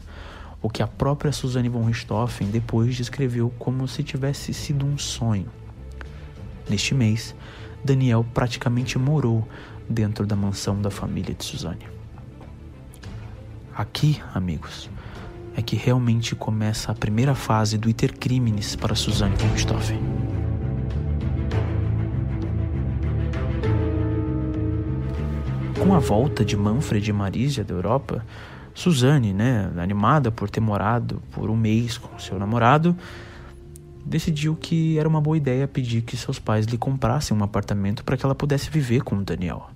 o 0.61 0.69
que 0.69 0.83
a 0.83 0.87
própria 0.87 1.31
Suzanne 1.31 1.67
von 1.67 1.83
Richthofen 1.83 2.47
depois 2.47 2.95
descreveu 2.95 3.51
como 3.57 3.87
se 3.87 4.03
tivesse 4.03 4.53
sido 4.53 4.85
um 4.85 4.95
sonho. 4.95 5.49
Neste 6.69 6.93
mês, 6.93 7.35
Daniel 7.83 8.23
praticamente 8.33 8.99
morou 8.99 9.47
dentro 9.89 10.27
da 10.27 10.35
mansão 10.35 10.79
da 10.79 10.91
família 10.91 11.33
de 11.33 11.43
Suzanne. 11.43 11.87
Aqui, 13.75 14.21
amigos, 14.33 14.89
é 15.55 15.61
que 15.61 15.75
realmente 15.75 16.35
começa 16.35 16.91
a 16.91 16.95
primeira 16.95 17.33
fase 17.33 17.77
do 17.77 17.89
iter 17.89 18.15
criminis 18.17 18.75
para 18.75 18.95
Suzanne 18.95 19.35
von 19.35 19.51
Richthofen. 19.53 20.14
Com 25.85 25.93
a 25.93 25.99
volta 25.99 26.43
de 26.43 26.57
Manfred 26.57 27.07
e 27.07 27.13
Marisia 27.13 27.63
da 27.63 27.71
Europa, 27.71 28.25
Suzanne, 28.73 29.31
né, 29.31 29.71
animada 29.77 30.31
por 30.31 30.49
ter 30.49 30.59
morado 30.59 31.21
por 31.31 31.47
um 31.47 31.55
mês 31.55 31.95
com 31.95 32.17
seu 32.17 32.39
namorado, 32.39 32.97
decidiu 34.03 34.55
que 34.55 34.97
era 34.97 35.07
uma 35.07 35.21
boa 35.21 35.37
ideia 35.37 35.67
pedir 35.67 36.01
que 36.01 36.17
seus 36.17 36.39
pais 36.39 36.65
lhe 36.65 36.75
comprassem 36.75 37.37
um 37.37 37.43
apartamento 37.43 38.03
para 38.03 38.17
que 38.17 38.25
ela 38.25 38.33
pudesse 38.33 38.67
viver 38.67 39.03
com 39.03 39.17
o 39.17 39.23
Daniel. 39.23 39.69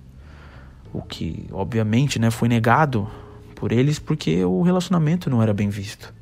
O 0.92 1.00
que, 1.00 1.46
obviamente, 1.52 2.18
né, 2.18 2.28
foi 2.28 2.48
negado 2.48 3.08
por 3.54 3.70
eles 3.70 4.00
porque 4.00 4.44
o 4.44 4.62
relacionamento 4.62 5.30
não 5.30 5.40
era 5.40 5.54
bem 5.54 5.68
visto. 5.68 6.12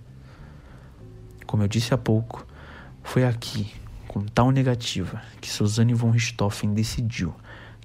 Como 1.47 1.62
eu 1.62 1.68
disse 1.68 1.95
há 1.95 1.99
pouco, 1.99 2.47
foi 3.02 3.25
aqui, 3.25 3.73
com 4.07 4.21
tal 4.21 4.50
negativa, 4.50 5.23
que 5.40 5.49
Suzanne 5.49 5.95
von 5.95 6.11
Richthofen 6.11 6.75
decidiu 6.75 7.35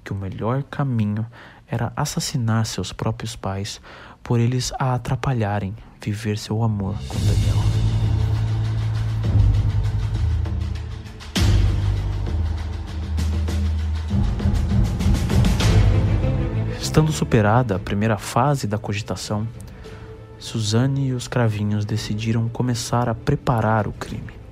que 0.04 0.12
o 0.12 0.16
melhor 0.16 0.62
caminho 0.64 1.26
era 1.66 1.92
assassinar 1.96 2.66
seus 2.66 2.92
próprios 2.92 3.34
pais 3.34 3.80
por 4.22 4.38
eles 4.38 4.72
a 4.78 4.94
atrapalharem 4.94 5.74
viver 6.00 6.36
seu 6.36 6.62
amor 6.62 6.94
com 7.08 7.18
Daniel. 7.18 7.64
Estando 16.78 17.10
superada 17.10 17.76
a 17.76 17.78
primeira 17.78 18.18
fase 18.18 18.66
da 18.66 18.78
cogitação, 18.78 19.48
Suzane 20.38 21.08
e 21.08 21.12
os 21.12 21.26
cravinhos 21.26 21.84
decidiram 21.84 22.48
começar 22.48 23.08
a 23.08 23.14
preparar 23.14 23.88
o 23.88 23.92
crime 23.92 24.43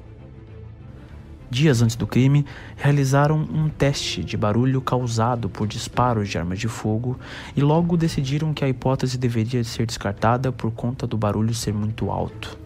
dias 1.52 1.82
antes 1.82 1.94
do 1.94 2.06
crime, 2.06 2.46
realizaram 2.76 3.36
um 3.38 3.68
teste 3.68 4.24
de 4.24 4.38
barulho 4.38 4.80
causado 4.80 5.50
por 5.50 5.68
disparos 5.68 6.30
de 6.30 6.38
armas 6.38 6.58
de 6.58 6.66
fogo 6.66 7.18
e 7.54 7.60
logo 7.60 7.94
decidiram 7.94 8.54
que 8.54 8.64
a 8.64 8.68
hipótese 8.68 9.18
deveria 9.18 9.62
ser 9.62 9.84
descartada 9.84 10.50
por 10.50 10.70
conta 10.72 11.06
do 11.06 11.18
barulho 11.18 11.52
ser 11.52 11.74
muito 11.74 12.10
alto. 12.10 12.58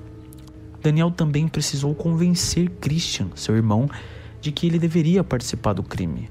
Daniel 0.81 1.11
também 1.11 1.49
precisou 1.49 1.97
convencer 1.97 2.71
Christian, 2.81 3.27
seu 3.35 3.57
irmão, 3.57 3.91
de 4.41 4.53
que 4.53 4.69
ele 4.69 4.79
deveria 4.79 5.25
participar 5.25 5.73
do 5.73 5.83
crime, 5.83 6.31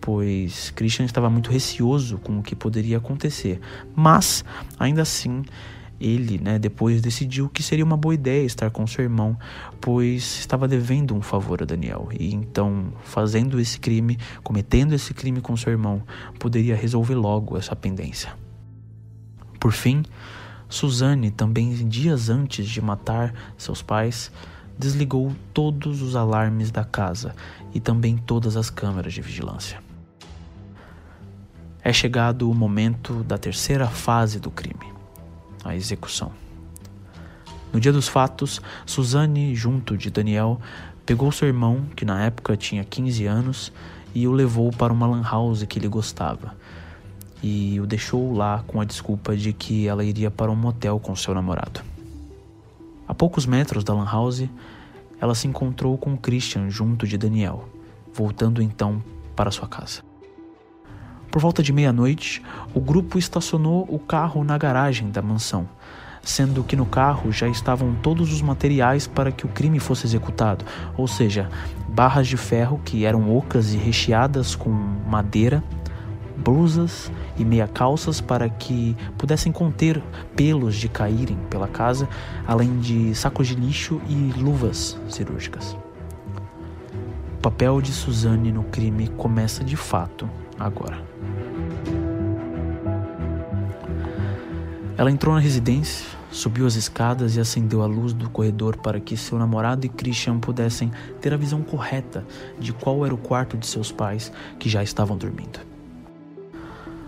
pois 0.00 0.70
Christian 0.70 1.04
estava 1.04 1.28
muito 1.28 1.50
receoso 1.50 2.18
com 2.18 2.38
o 2.38 2.42
que 2.44 2.54
poderia 2.54 2.98
acontecer, 2.98 3.60
mas 3.96 4.44
ainda 4.78 5.02
assim 5.02 5.42
ele, 6.00 6.38
né, 6.38 6.58
depois 6.58 7.02
decidiu 7.02 7.48
que 7.48 7.62
seria 7.62 7.84
uma 7.84 7.96
boa 7.96 8.14
ideia 8.14 8.44
estar 8.44 8.70
com 8.70 8.86
seu 8.86 9.02
irmão, 9.02 9.36
pois 9.80 10.38
estava 10.38 10.68
devendo 10.68 11.14
um 11.14 11.20
favor 11.20 11.62
a 11.62 11.64
Daniel. 11.64 12.08
E 12.18 12.32
então, 12.32 12.92
fazendo 13.02 13.58
esse 13.58 13.80
crime, 13.80 14.18
cometendo 14.42 14.94
esse 14.94 15.12
crime 15.12 15.40
com 15.40 15.56
seu 15.56 15.72
irmão, 15.72 16.02
poderia 16.38 16.76
resolver 16.76 17.16
logo 17.16 17.56
essa 17.56 17.74
pendência. 17.74 18.32
Por 19.58 19.72
fim, 19.72 20.04
Suzanne, 20.68 21.30
também 21.30 21.72
dias 21.88 22.28
antes 22.28 22.68
de 22.68 22.80
matar 22.80 23.34
seus 23.56 23.82
pais, 23.82 24.30
desligou 24.78 25.34
todos 25.52 26.00
os 26.00 26.14
alarmes 26.14 26.70
da 26.70 26.84
casa 26.84 27.34
e 27.74 27.80
também 27.80 28.16
todas 28.16 28.56
as 28.56 28.70
câmeras 28.70 29.12
de 29.12 29.20
vigilância. 29.20 29.82
É 31.82 31.92
chegado 31.92 32.48
o 32.48 32.54
momento 32.54 33.24
da 33.24 33.36
terceira 33.36 33.88
fase 33.88 34.38
do 34.38 34.50
crime 34.50 34.97
a 35.64 35.74
execução. 35.74 36.32
No 37.72 37.78
dia 37.78 37.92
dos 37.92 38.08
fatos, 38.08 38.60
Suzanne, 38.86 39.54
junto 39.54 39.96
de 39.96 40.10
Daniel, 40.10 40.60
pegou 41.04 41.30
seu 41.30 41.48
irmão, 41.48 41.84
que 41.94 42.04
na 42.04 42.24
época 42.24 42.56
tinha 42.56 42.84
15 42.84 43.26
anos, 43.26 43.72
e 44.14 44.26
o 44.26 44.32
levou 44.32 44.70
para 44.70 44.92
uma 44.92 45.06
lan 45.06 45.22
house 45.22 45.64
que 45.64 45.78
ele 45.78 45.88
gostava. 45.88 46.54
E 47.42 47.78
o 47.80 47.86
deixou 47.86 48.32
lá 48.32 48.64
com 48.66 48.80
a 48.80 48.84
desculpa 48.84 49.36
de 49.36 49.52
que 49.52 49.86
ela 49.86 50.02
iria 50.02 50.30
para 50.30 50.50
um 50.50 50.56
motel 50.56 50.98
com 50.98 51.14
seu 51.14 51.34
namorado. 51.34 51.80
A 53.06 53.14
poucos 53.14 53.46
metros 53.46 53.84
da 53.84 53.94
lan 53.94 54.06
house, 54.06 54.48
ela 55.20 55.34
se 55.34 55.46
encontrou 55.46 55.96
com 55.96 56.16
Christian 56.16 56.70
junto 56.70 57.06
de 57.06 57.18
Daniel, 57.18 57.68
voltando 58.12 58.62
então 58.62 59.02
para 59.36 59.50
sua 59.50 59.68
casa. 59.68 60.02
Por 61.30 61.42
volta 61.42 61.62
de 61.62 61.74
meia-noite, 61.74 62.42
o 62.72 62.80
grupo 62.80 63.18
estacionou 63.18 63.86
o 63.90 63.98
carro 63.98 64.42
na 64.42 64.56
garagem 64.56 65.10
da 65.10 65.20
mansão, 65.20 65.68
sendo 66.22 66.64
que 66.64 66.74
no 66.74 66.86
carro 66.86 67.30
já 67.30 67.46
estavam 67.46 67.94
todos 68.02 68.32
os 68.32 68.40
materiais 68.40 69.06
para 69.06 69.30
que 69.30 69.44
o 69.44 69.48
crime 69.48 69.78
fosse 69.78 70.06
executado, 70.06 70.64
ou 70.96 71.06
seja, 71.06 71.50
barras 71.86 72.26
de 72.26 72.38
ferro 72.38 72.80
que 72.82 73.04
eram 73.04 73.36
ocas 73.36 73.74
e 73.74 73.76
recheadas 73.76 74.54
com 74.54 74.70
madeira, 74.70 75.62
blusas 76.34 77.12
e 77.36 77.44
meia 77.44 77.68
calças 77.68 78.22
para 78.22 78.48
que 78.48 78.96
pudessem 79.18 79.52
conter 79.52 80.02
pelos 80.34 80.76
de 80.76 80.88
caírem 80.88 81.36
pela 81.50 81.68
casa, 81.68 82.08
além 82.46 82.78
de 82.78 83.14
sacos 83.14 83.48
de 83.48 83.54
lixo 83.54 84.00
e 84.08 84.32
luvas 84.38 84.98
cirúrgicas. 85.10 85.76
O 87.34 87.40
papel 87.42 87.82
de 87.82 87.92
Suzanne 87.92 88.50
no 88.50 88.64
crime 88.64 89.08
começa 89.08 89.62
de 89.62 89.76
fato 89.76 90.28
agora. 90.58 91.02
Ela 94.96 95.12
entrou 95.12 95.32
na 95.32 95.40
residência, 95.40 96.04
subiu 96.28 96.66
as 96.66 96.74
escadas 96.74 97.36
e 97.36 97.40
acendeu 97.40 97.82
a 97.82 97.86
luz 97.86 98.12
do 98.12 98.28
corredor 98.28 98.76
para 98.78 98.98
que 98.98 99.16
seu 99.16 99.38
namorado 99.38 99.86
e 99.86 99.88
Christian 99.88 100.40
pudessem 100.40 100.90
ter 101.20 101.32
a 101.32 101.36
visão 101.36 101.62
correta 101.62 102.26
de 102.58 102.72
qual 102.72 103.06
era 103.06 103.14
o 103.14 103.18
quarto 103.18 103.56
de 103.56 103.66
seus 103.66 103.92
pais 103.92 104.32
que 104.58 104.68
já 104.68 104.82
estavam 104.82 105.16
dormindo. 105.16 105.60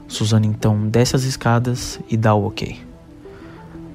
Suzana 0.07 0.47
então 0.47 0.88
desce 0.88 1.16
as 1.16 1.25
escadas 1.25 2.00
e 2.09 2.16
dá 2.16 2.33
o 2.33 2.47
ok. 2.47 2.80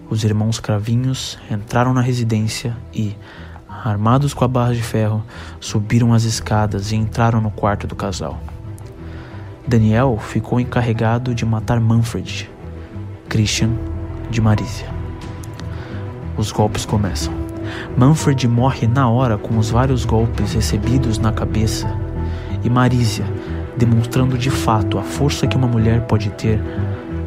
Os 0.10 0.24
irmãos 0.24 0.60
cravinhos 0.60 1.40
entraram 1.50 1.94
na 1.94 2.02
residência 2.02 2.76
e, 2.94 3.16
armados 3.68 4.34
com 4.34 4.44
a 4.44 4.48
barra 4.48 4.74
de 4.74 4.84
ferro, 4.84 5.24
subiram 5.60 6.14
as 6.14 6.24
escadas 6.24 6.92
e 6.92 6.96
entraram 6.96 7.42
no 7.42 7.50
quarto 7.50 7.88
do 7.88 7.96
casal. 7.96 8.40
Daniel 9.68 10.20
ficou 10.20 10.60
encarregado 10.60 11.34
de 11.34 11.44
matar 11.44 11.80
Manfred, 11.80 12.48
Christian 13.28 13.72
de 14.30 14.40
Marísia. 14.40 14.88
Os 16.38 16.52
golpes 16.52 16.86
começam. 16.86 17.34
Manfred 17.98 18.48
morre 18.48 18.86
na 18.86 19.10
hora 19.10 19.40
com 19.40 19.58
os 19.58 19.72
vários 19.72 20.06
golpes 20.06 20.54
recebidos 20.54 21.18
na 21.18 21.32
cabeça 21.32 21.88
e 22.64 22.70
Marísia, 22.70 23.26
demonstrando 23.76 24.38
de 24.38 24.52
fato 24.52 25.00
a 25.00 25.02
força 25.02 25.48
que 25.48 25.58
uma 25.58 25.68
mulher 25.68 26.02
pode 26.02 26.30
ter, 26.32 26.62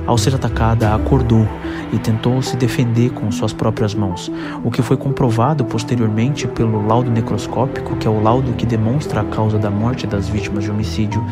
ao 0.08 0.16
ser 0.16 0.34
atacada, 0.34 0.94
acordou 0.94 1.46
e 1.92 1.98
tentou 1.98 2.40
se 2.40 2.56
defender 2.56 3.10
com 3.10 3.30
suas 3.30 3.52
próprias 3.52 3.94
mãos, 3.94 4.32
o 4.64 4.70
que 4.70 4.80
foi 4.80 4.96
comprovado 4.96 5.66
posteriormente 5.66 6.48
pelo 6.48 6.86
laudo 6.86 7.10
necroscópico, 7.10 7.94
que 7.96 8.06
é 8.06 8.10
o 8.10 8.22
laudo 8.22 8.54
que 8.54 8.64
demonstra 8.64 9.20
a 9.20 9.24
causa 9.24 9.58
da 9.58 9.70
morte 9.70 10.06
das 10.06 10.26
vítimas 10.26 10.64
de 10.64 10.70
homicídio, 10.70 11.22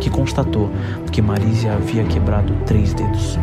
que 0.00 0.10
constatou 0.10 0.70
que 1.10 1.22
Marísia 1.22 1.72
havia 1.72 2.04
quebrado 2.04 2.52
três 2.66 2.92
dedos. 2.92 3.38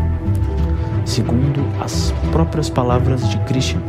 Segundo 1.05 1.65
as 1.81 2.13
próprias 2.31 2.69
palavras 2.69 3.27
de 3.27 3.39
Christian, 3.39 3.81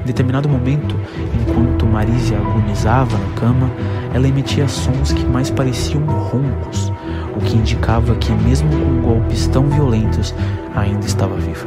em 0.00 0.06
determinado 0.06 0.48
momento, 0.48 0.94
enquanto 1.34 1.84
Marísia 1.84 2.38
agonizava 2.38 3.18
na 3.18 3.34
cama, 3.34 3.70
ela 4.14 4.28
emitia 4.28 4.68
sons 4.68 5.12
que 5.12 5.26
mais 5.26 5.50
pareciam 5.50 6.04
roncos, 6.04 6.92
o 7.36 7.40
que 7.40 7.56
indicava 7.56 8.14
que, 8.16 8.32
mesmo 8.32 8.68
com 8.70 9.00
golpes 9.00 9.46
tão 9.48 9.64
violentos, 9.66 10.34
ainda 10.74 11.06
estava 11.06 11.36
viva. 11.36 11.66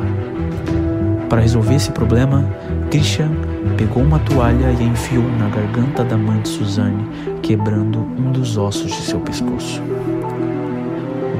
Para 1.30 1.42
resolver 1.42 1.76
esse 1.76 1.92
problema, 1.92 2.46
Christian 2.90 3.32
pegou 3.78 4.02
uma 4.02 4.20
toalha 4.20 4.72
e 4.72 4.84
a 4.84 4.84
enfiou 4.84 5.26
na 5.38 5.50
garganta 5.50 6.04
da 6.04 6.18
mãe 6.18 6.40
de 6.42 6.50
Suzanne, 6.50 7.06
quebrando 7.42 8.00
um 8.00 8.32
dos 8.32 8.58
ossos 8.58 8.92
de 8.92 9.02
seu 9.02 9.20
pescoço. 9.20 9.82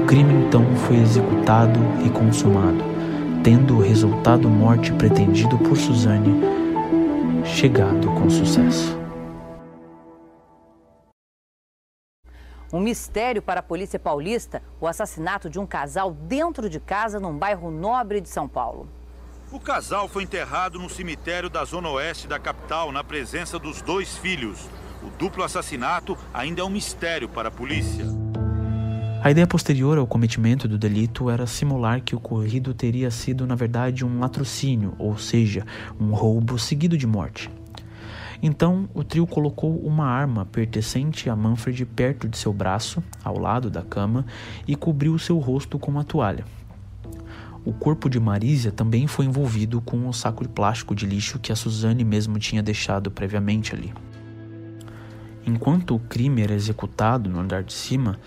O 0.00 0.04
crime 0.06 0.44
então 0.46 0.64
foi 0.86 0.96
executado 0.96 1.80
e 2.04 2.10
consumado, 2.10 2.84
tendo 3.42 3.76
o 3.76 3.80
resultado 3.80 4.48
morte 4.48 4.92
pretendido 4.92 5.56
por 5.58 5.76
Suzanne 5.76 6.58
chegado 7.44 8.06
com 8.08 8.28
sucesso. 8.28 8.97
Um 12.70 12.80
mistério 12.80 13.40
para 13.40 13.60
a 13.60 13.62
polícia 13.62 13.98
paulista: 13.98 14.62
o 14.80 14.86
assassinato 14.86 15.48
de 15.48 15.58
um 15.58 15.66
casal 15.66 16.12
dentro 16.12 16.68
de 16.68 16.78
casa 16.78 17.18
num 17.18 17.36
bairro 17.36 17.70
nobre 17.70 18.20
de 18.20 18.28
São 18.28 18.46
Paulo. 18.46 18.86
O 19.50 19.58
casal 19.58 20.06
foi 20.06 20.24
enterrado 20.24 20.78
no 20.78 20.90
cemitério 20.90 21.48
da 21.48 21.64
zona 21.64 21.88
oeste 21.88 22.28
da 22.28 22.38
capital, 22.38 22.92
na 22.92 23.02
presença 23.02 23.58
dos 23.58 23.80
dois 23.80 24.18
filhos. 24.18 24.68
O 25.02 25.08
duplo 25.18 25.42
assassinato 25.42 26.18
ainda 26.34 26.60
é 26.60 26.64
um 26.64 26.68
mistério 26.68 27.28
para 27.28 27.48
a 27.48 27.50
polícia. 27.50 28.04
A 29.22 29.30
ideia 29.30 29.46
posterior 29.46 29.96
ao 29.96 30.06
cometimento 30.06 30.68
do 30.68 30.78
delito 30.78 31.30
era 31.30 31.46
simular 31.46 32.02
que 32.02 32.14
o 32.14 32.18
ocorrido 32.18 32.74
teria 32.74 33.10
sido, 33.10 33.46
na 33.46 33.54
verdade, 33.54 34.04
um 34.04 34.20
latrocínio, 34.20 34.94
ou 34.98 35.16
seja, 35.16 35.66
um 35.98 36.12
roubo 36.12 36.58
seguido 36.58 36.96
de 36.96 37.06
morte. 37.06 37.50
Então, 38.42 38.88
o 38.94 39.02
trio 39.02 39.26
colocou 39.26 39.76
uma 39.80 40.06
arma 40.06 40.46
pertencente 40.46 41.28
a 41.28 41.34
Manfred 41.34 41.84
perto 41.84 42.28
de 42.28 42.38
seu 42.38 42.52
braço, 42.52 43.02
ao 43.24 43.38
lado 43.38 43.68
da 43.68 43.82
cama, 43.82 44.24
e 44.66 44.76
cobriu 44.76 45.18
seu 45.18 45.38
rosto 45.38 45.78
com 45.78 45.90
uma 45.90 46.04
toalha. 46.04 46.44
O 47.64 47.72
corpo 47.72 48.08
de 48.08 48.20
Marísia 48.20 48.70
também 48.70 49.06
foi 49.06 49.26
envolvido 49.26 49.80
com 49.80 49.96
um 49.98 50.12
saco 50.12 50.44
de 50.44 50.48
plástico 50.48 50.94
de 50.94 51.04
lixo 51.04 51.38
que 51.38 51.52
a 51.52 51.56
Suzane 51.56 52.04
mesmo 52.04 52.38
tinha 52.38 52.62
deixado 52.62 53.10
previamente 53.10 53.74
ali. 53.74 53.92
Enquanto 55.44 55.96
o 55.96 55.98
crime 55.98 56.42
era 56.42 56.54
executado 56.54 57.28
no 57.28 57.40
andar 57.40 57.64
de 57.64 57.72
cima, 57.72 58.18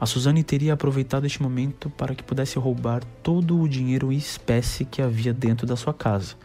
a 0.00 0.06
Suzane 0.06 0.42
teria 0.42 0.72
aproveitado 0.72 1.26
este 1.26 1.42
momento 1.42 1.90
para 1.90 2.14
que 2.14 2.22
pudesse 2.22 2.58
roubar 2.58 3.04
todo 3.22 3.60
o 3.60 3.68
dinheiro 3.68 4.10
e 4.10 4.16
espécie 4.16 4.86
que 4.86 5.02
havia 5.02 5.34
dentro 5.34 5.66
da 5.66 5.76
sua 5.76 5.92
casa, 5.92 6.36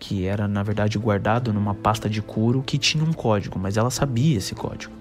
que 0.00 0.26
era 0.26 0.48
na 0.48 0.62
verdade 0.62 0.98
guardado 0.98 1.52
numa 1.52 1.74
pasta 1.74 2.08
de 2.08 2.22
couro 2.22 2.62
que 2.62 2.78
tinha 2.78 3.04
um 3.04 3.12
código, 3.12 3.58
mas 3.58 3.76
ela 3.76 3.90
sabia 3.90 4.38
esse 4.38 4.54
código. 4.54 4.92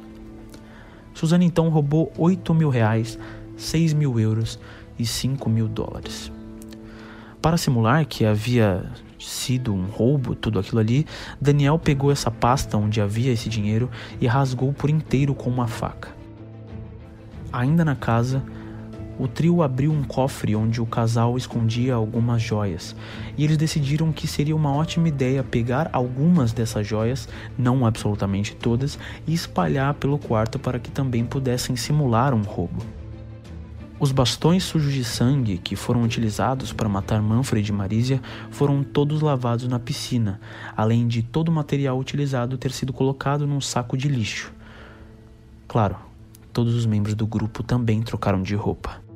Suzane 1.14 1.46
então 1.46 1.70
roubou 1.70 2.12
8 2.18 2.54
mil 2.54 2.70
reais, 2.70 3.18
6 3.58 3.94
mil 3.94 4.20
euros 4.20 4.60
e 5.00 5.06
5 5.06 5.50
mil 5.50 5.68
dólares. 5.68 6.32
Para 7.42 7.58
simular 7.58 8.06
que 8.06 8.26
havia 8.26 8.84
sido 9.18 9.74
um 9.74 9.86
roubo, 9.86 10.36
tudo 10.36 10.60
aquilo 10.60 10.80
ali, 10.80 11.06
Daniel 11.40 11.80
pegou 11.80 12.12
essa 12.12 12.30
pasta 12.30 12.78
onde 12.78 13.02
havia 13.02 13.32
esse 13.32 13.50
dinheiro 13.50 13.90
e 14.20 14.28
rasgou 14.28 14.74
por 14.74 14.90
inteiro 14.90 15.34
com 15.34 15.50
uma 15.50 15.68
faca. 15.68 16.10
Ainda 17.52 17.84
na 17.84 17.96
casa, 17.96 18.44
o 19.20 19.28
trio 19.28 19.62
abriu 19.62 19.92
um 19.92 20.02
cofre 20.02 20.56
onde 20.56 20.82
o 20.82 20.86
casal 20.86 21.36
escondia 21.36 21.94
algumas 21.94 22.42
joias, 22.42 22.96
e 23.38 23.44
eles 23.44 23.58
decidiram 23.58 24.14
que 24.14 24.26
seria 24.26 24.56
uma 24.56 24.74
ótima 24.74 25.10
ideia 25.10 25.44
pegar 25.44 25.90
algumas 25.92 26.54
dessas 26.54 26.88
joias, 26.88 27.28
não 27.58 27.86
absolutamente 27.86 28.56
todas, 28.56 28.98
e 29.28 29.34
espalhar 29.34 29.94
pelo 29.96 30.18
quarto 30.18 30.58
para 30.58 30.80
que 30.80 30.90
também 30.90 31.26
pudessem 31.26 31.76
simular 31.76 32.34
um 32.34 32.44
roubo. 32.44 32.82
Os 34.00 34.14
bastões 34.14 34.64
sujos 34.64 34.94
de 34.94 35.04
sangue 35.04 35.58
que 35.58 35.76
foram 35.76 36.04
utilizados 36.04 36.72
para 36.72 36.88
matar 36.88 37.22
Manfred 37.22 37.70
e 37.70 37.74
Marísia 37.74 38.22
foram 38.50 38.82
todos 38.82 39.22
lavados 39.22 39.68
na 39.68 39.78
piscina, 39.78 40.40
além 40.78 41.06
de 41.06 41.22
todo 41.22 41.50
o 41.50 41.52
material 41.52 42.00
utilizado 42.00 42.58
ter 42.58 42.72
sido 42.72 42.94
colocado 42.94 43.46
num 43.46 43.60
saco 43.60 43.98
de 43.98 44.08
lixo. 44.08 44.54
Claro, 45.68 45.98
todos 46.54 46.74
os 46.76 46.86
membros 46.86 47.14
do 47.14 47.28
grupo 47.28 47.62
também 47.62 48.02
trocaram 48.02 48.42
de 48.42 48.56
roupa. 48.56 49.09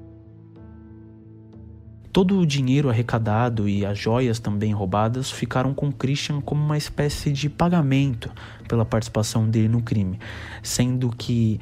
Todo 2.14 2.40
o 2.40 2.46
dinheiro 2.46 2.92
arrecadado 2.92 3.68
e 3.68 3.84
as 3.84 3.98
joias 3.98 4.40
também 4.40 4.72
roubadas 4.72 5.32
ficaram 5.32 5.74
com 5.74 5.92
Christian 5.92 6.40
como 6.42 6.64
uma 6.64 6.78
espécie 6.78 7.32
de 7.32 7.50
pagamento 7.50 8.32
pela 8.68 8.86
participação 8.86 9.50
dele 9.50 9.68
no 9.68 9.82
crime, 9.82 10.20
sendo 10.62 11.10
que 11.10 11.60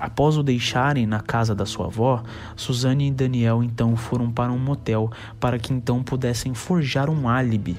Após 0.00 0.38
o 0.38 0.42
deixarem 0.42 1.06
na 1.06 1.20
casa 1.20 1.54
da 1.54 1.66
sua 1.66 1.84
avó, 1.84 2.22
Suzane 2.56 3.08
e 3.08 3.10
Daniel 3.10 3.62
então 3.62 3.94
foram 3.96 4.32
para 4.32 4.50
um 4.50 4.58
motel 4.58 5.10
para 5.38 5.58
que 5.58 5.74
então 5.74 6.02
pudessem 6.02 6.54
forjar 6.54 7.10
um 7.10 7.28
álibi 7.28 7.76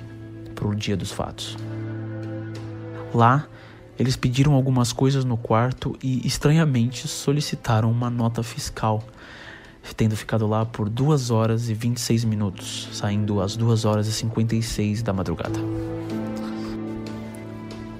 para 0.54 0.68
o 0.68 0.76
dia 0.76 0.96
dos 0.96 1.12
fatos. 1.12 1.58
Lá, 3.12 3.48
eles 3.98 4.16
pediram 4.16 4.54
algumas 4.54 4.94
coisas 4.94 5.26
no 5.26 5.36
quarto 5.36 5.98
e, 6.02 6.26
estranhamente, 6.26 7.08
solicitaram 7.08 7.90
uma 7.90 8.12
nota 8.12 8.44
fiscal, 8.44 9.04
tendo 9.96 10.15
ficado 10.15 10.48
lá 10.48 10.65
por 10.65 10.89
2 10.89 11.32
horas 11.32 11.70
e 11.70 11.74
26 11.74 12.26
minutos, 12.26 12.89
saindo 12.91 13.41
às 13.41 13.56
2 13.56 13.86
horas 13.86 14.08
e 14.08 14.13
56 14.13 15.02
da 15.02 15.13
madrugada. 15.13 15.60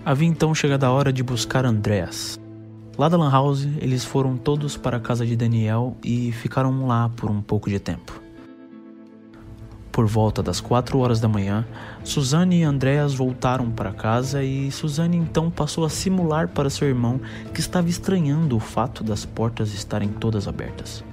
Havia 0.04 0.28
então 0.28 0.54
chegado 0.56 0.84
a 0.84 0.91
hora 0.91 1.13
de 1.13 1.22
buscar 1.22 1.65
Andreas. 1.65 2.39
Lá 2.98 3.08
da 3.08 3.17
Lan 3.17 3.32
House, 3.32 3.67
eles 3.80 4.04
foram 4.04 4.36
todos 4.36 4.76
para 4.76 4.98
a 4.98 5.00
casa 5.00 5.26
de 5.26 5.36
Daniel 5.36 5.96
e 6.04 6.32
ficaram 6.32 6.88
lá 6.88 7.10
por 7.10 7.30
um 7.30 7.41
pouco 7.41 7.70
de 7.70 7.80
tempo. 7.80 8.22
Por 9.91 10.06
volta 10.06 10.41
das 10.41 10.62
quatro 10.62 11.00
horas 11.00 11.20
da 11.20 11.28
manhã, 11.28 11.65
Suzane 12.04 12.62
e 12.62 12.63
Andreas 12.63 13.13
voltaram 13.13 13.70
para 13.70 13.91
casa 13.91 14.44
e 14.44 14.72
Suzane 14.72 15.17
então 15.17 15.52
passou 15.52 15.84
a 15.84 15.89
simular 15.89 16.48
para 16.48 16.70
seu 16.70 16.88
irmão 16.88 17.20
que 17.54 17.60
estava 17.60 17.89
estranhando 17.89 18.56
o 18.56 18.60
fato 18.60 19.04
das 19.04 19.26
portas 19.26 19.74
estarem 19.74 20.10
todas 20.10 20.48
abertas. 20.48 21.04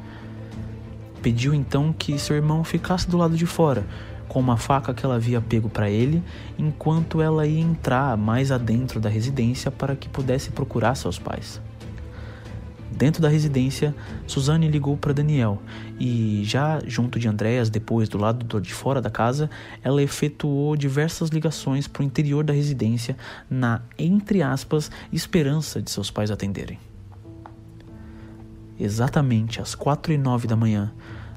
Pediu 1.22 1.52
então 1.52 1.92
que 1.92 2.18
seu 2.18 2.36
irmão 2.36 2.62
ficasse 2.62 3.08
do 3.08 3.16
lado 3.16 3.36
de 3.36 3.46
fora, 3.46 3.84
com 4.28 4.38
uma 4.38 4.56
faca 4.56 4.94
que 4.94 5.04
ela 5.04 5.16
havia 5.16 5.40
pego 5.40 5.68
para 5.68 5.90
ele, 5.90 6.22
enquanto 6.58 7.20
ela 7.20 7.46
ia 7.46 7.60
entrar 7.60 8.16
mais 8.16 8.52
adentro 8.52 9.00
da 9.00 9.08
residência 9.08 9.70
para 9.70 9.96
que 9.96 10.08
pudesse 10.08 10.50
procurar 10.50 10.94
seus 10.94 11.18
pais. 11.18 11.60
Dentro 12.90 13.22
da 13.22 13.28
residência, 13.28 13.94
Suzane 14.26 14.66
ligou 14.66 14.96
para 14.96 15.12
Daniel 15.12 15.62
e, 16.00 16.42
já 16.44 16.80
junto 16.84 17.18
de 17.18 17.28
Andréas, 17.28 17.70
depois 17.70 18.08
do 18.08 18.18
lado 18.18 18.60
de 18.60 18.74
fora 18.74 19.00
da 19.00 19.10
casa, 19.10 19.48
ela 19.84 20.02
efetuou 20.02 20.74
diversas 20.76 21.28
ligações 21.28 21.86
para 21.86 22.02
o 22.02 22.04
interior 22.04 22.42
da 22.42 22.52
residência 22.52 23.16
na, 23.48 23.82
entre 23.96 24.42
aspas, 24.42 24.90
esperança 25.12 25.80
de 25.80 25.90
seus 25.90 26.10
pais 26.10 26.30
atenderem. 26.30 26.87
Exatamente 28.78 29.60
às 29.60 29.74
quatro 29.74 30.12
e 30.12 30.18
nove 30.18 30.46
da 30.46 30.54
manhã, 30.54 30.92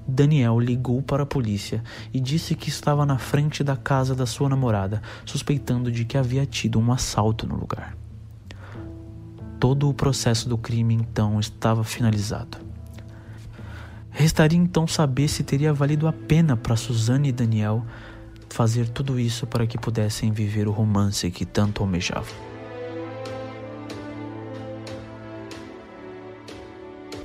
Daniel 0.08 0.60
ligou 0.60 1.02
para 1.02 1.24
a 1.24 1.26
polícia 1.26 1.84
e 2.14 2.20
disse 2.20 2.56
que 2.56 2.70
estava 2.70 3.06
na 3.06 3.18
frente 3.18 3.64
da 3.64 3.76
casa 3.76 4.14
da 4.14 4.26
sua 4.26 4.50
namorada, 4.50 5.02
suspeitando 5.26 5.92
de 5.92 6.06
que 6.06 6.18
havia 6.18 6.46
tido 6.46 6.80
um 6.80 6.92
assalto 6.92 7.48
no 7.48 7.56
lugar. 7.56 7.96
Todo 9.60 9.90
o 9.90 9.94
processo 9.94 10.50
do 10.50 10.58
crime 10.58 10.94
então 10.94 11.40
estava 11.40 11.84
finalizado. 11.84 12.58
Restaria 14.10 14.60
então 14.60 14.86
saber 14.86 15.28
se 15.28 15.44
teria 15.44 15.74
valido 15.74 16.08
a 16.08 16.14
pena 16.14 16.58
para 16.58 16.76
Suzane 16.76 17.30
e 17.30 17.32
Daniel 17.32 17.86
fazer 18.50 18.90
tudo 18.90 19.20
isso 19.20 19.48
para 19.48 19.66
que 19.66 19.78
pudessem 19.78 20.32
viver 20.32 20.68
o 20.68 20.72
romance 20.72 21.32
que 21.32 21.46
tanto 21.46 21.82
almejavam. 21.82 22.51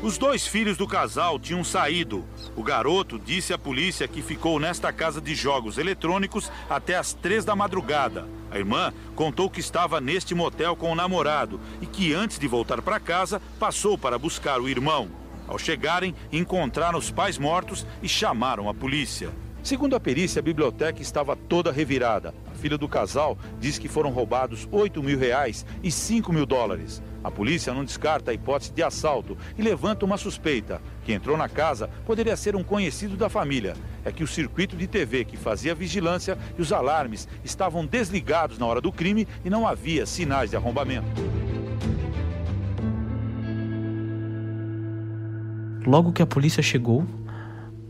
Os 0.06 0.16
dois 0.16 0.46
filhos 0.46 0.76
do 0.76 0.86
casal 0.86 1.36
tinham 1.36 1.64
saído. 1.64 2.24
O 2.54 2.62
garoto 2.62 3.18
disse 3.18 3.52
à 3.52 3.58
polícia 3.58 4.06
que 4.06 4.22
ficou 4.22 4.60
nesta 4.60 4.92
casa 4.92 5.20
de 5.20 5.34
jogos 5.34 5.78
eletrônicos 5.78 6.48
até 6.70 6.94
as 6.94 7.12
três 7.12 7.44
da 7.44 7.56
madrugada. 7.56 8.24
A 8.48 8.56
irmã 8.56 8.94
contou 9.16 9.50
que 9.50 9.58
estava 9.58 10.00
neste 10.00 10.32
motel 10.32 10.76
com 10.76 10.92
o 10.92 10.94
namorado 10.94 11.60
e 11.80 11.86
que 11.86 12.14
antes 12.14 12.38
de 12.38 12.46
voltar 12.46 12.80
para 12.82 13.00
casa 13.00 13.42
passou 13.58 13.98
para 13.98 14.16
buscar 14.16 14.60
o 14.60 14.68
irmão. 14.68 15.08
Ao 15.48 15.58
chegarem, 15.58 16.14
encontraram 16.30 17.00
os 17.00 17.10
pais 17.10 17.36
mortos 17.36 17.84
e 18.00 18.08
chamaram 18.08 18.68
a 18.68 18.74
polícia. 18.74 19.32
Segundo 19.60 19.96
a 19.96 20.00
perícia, 20.00 20.38
a 20.38 20.42
biblioteca 20.44 21.02
estava 21.02 21.34
toda 21.34 21.72
revirada. 21.72 22.32
A 22.48 22.54
filha 22.54 22.78
do 22.78 22.88
casal 22.88 23.36
diz 23.58 23.76
que 23.76 23.88
foram 23.88 24.10
roubados 24.10 24.68
8 24.70 25.02
mil 25.02 25.18
reais 25.18 25.66
e 25.82 25.90
5 25.90 26.32
mil 26.32 26.46
dólares. 26.46 27.02
A 27.26 27.30
polícia 27.32 27.74
não 27.74 27.84
descarta 27.84 28.30
a 28.30 28.34
hipótese 28.34 28.70
de 28.70 28.84
assalto 28.84 29.36
e 29.58 29.60
levanta 29.60 30.04
uma 30.04 30.16
suspeita. 30.16 30.80
Quem 31.04 31.16
entrou 31.16 31.36
na 31.36 31.48
casa 31.48 31.90
poderia 32.06 32.36
ser 32.36 32.54
um 32.54 32.62
conhecido 32.62 33.16
da 33.16 33.28
família. 33.28 33.74
É 34.04 34.12
que 34.12 34.22
o 34.22 34.28
circuito 34.28 34.76
de 34.76 34.86
TV 34.86 35.24
que 35.24 35.36
fazia 35.36 35.74
vigilância 35.74 36.38
e 36.56 36.62
os 36.62 36.72
alarmes 36.72 37.26
estavam 37.42 37.84
desligados 37.84 38.58
na 38.58 38.66
hora 38.66 38.80
do 38.80 38.92
crime 38.92 39.26
e 39.44 39.50
não 39.50 39.66
havia 39.66 40.06
sinais 40.06 40.50
de 40.50 40.56
arrombamento. 40.56 41.08
Logo 45.84 46.12
que 46.12 46.22
a 46.22 46.26
polícia 46.26 46.62
chegou, 46.62 47.04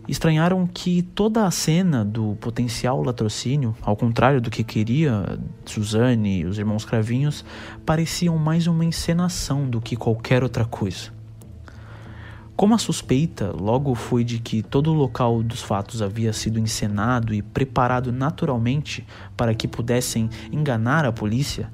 estranharam 0.09 0.67
que 0.67 1.03
toda 1.03 1.47
a 1.47 1.51
cena 1.51 2.05
do 2.05 2.37
potencial 2.37 3.03
latrocínio, 3.03 3.75
ao 3.83 3.97
contrário 3.97 4.41
do 4.41 4.51
que 4.51 4.63
queria 4.63 5.39
Suzane 5.65 6.41
e 6.41 6.45
os 6.45 6.59
irmãos 6.59 6.85
Cravinhos, 6.85 7.45
pareciam 7.85 8.39
mais 8.39 8.67
uma 8.67 8.85
encenação 8.85 9.69
do 9.69 9.81
que 9.81 9.97
qualquer 9.97 10.43
outra 10.43 10.65
coisa. 10.65 11.15
Como 12.55 12.75
a 12.75 12.79
suspeita 12.79 13.53
logo 13.53 13.95
foi 13.95 14.25
de 14.25 14.39
que 14.39 14.63
todo 14.63 14.91
o 14.91 14.95
local 14.95 15.43
dos 15.43 15.61
fatos 15.61 16.01
havia 16.01 16.33
sido 16.33 16.59
encenado 16.59 17.35
e 17.35 17.43
preparado 17.43 18.11
naturalmente 18.11 19.07
para 19.37 19.55
que 19.55 19.69
pudessem 19.69 20.31
enganar 20.51 21.05
a 21.05 21.13
polícia, 21.13 21.71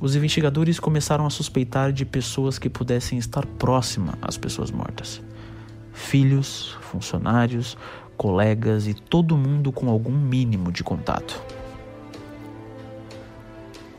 os 0.00 0.14
investigadores 0.14 0.78
começaram 0.78 1.26
a 1.26 1.30
suspeitar 1.30 1.92
de 1.92 2.04
pessoas 2.04 2.58
que 2.58 2.68
pudessem 2.68 3.18
estar 3.18 3.44
próximas 3.44 4.14
às 4.22 4.36
pessoas 4.36 4.70
mortas 4.70 5.20
filhos, 5.96 6.76
funcionários, 6.82 7.76
colegas 8.16 8.86
e 8.86 8.94
todo 8.94 9.36
mundo 9.36 9.72
com 9.72 9.88
algum 9.88 10.12
mínimo 10.12 10.70
de 10.70 10.84
contato. 10.84 11.42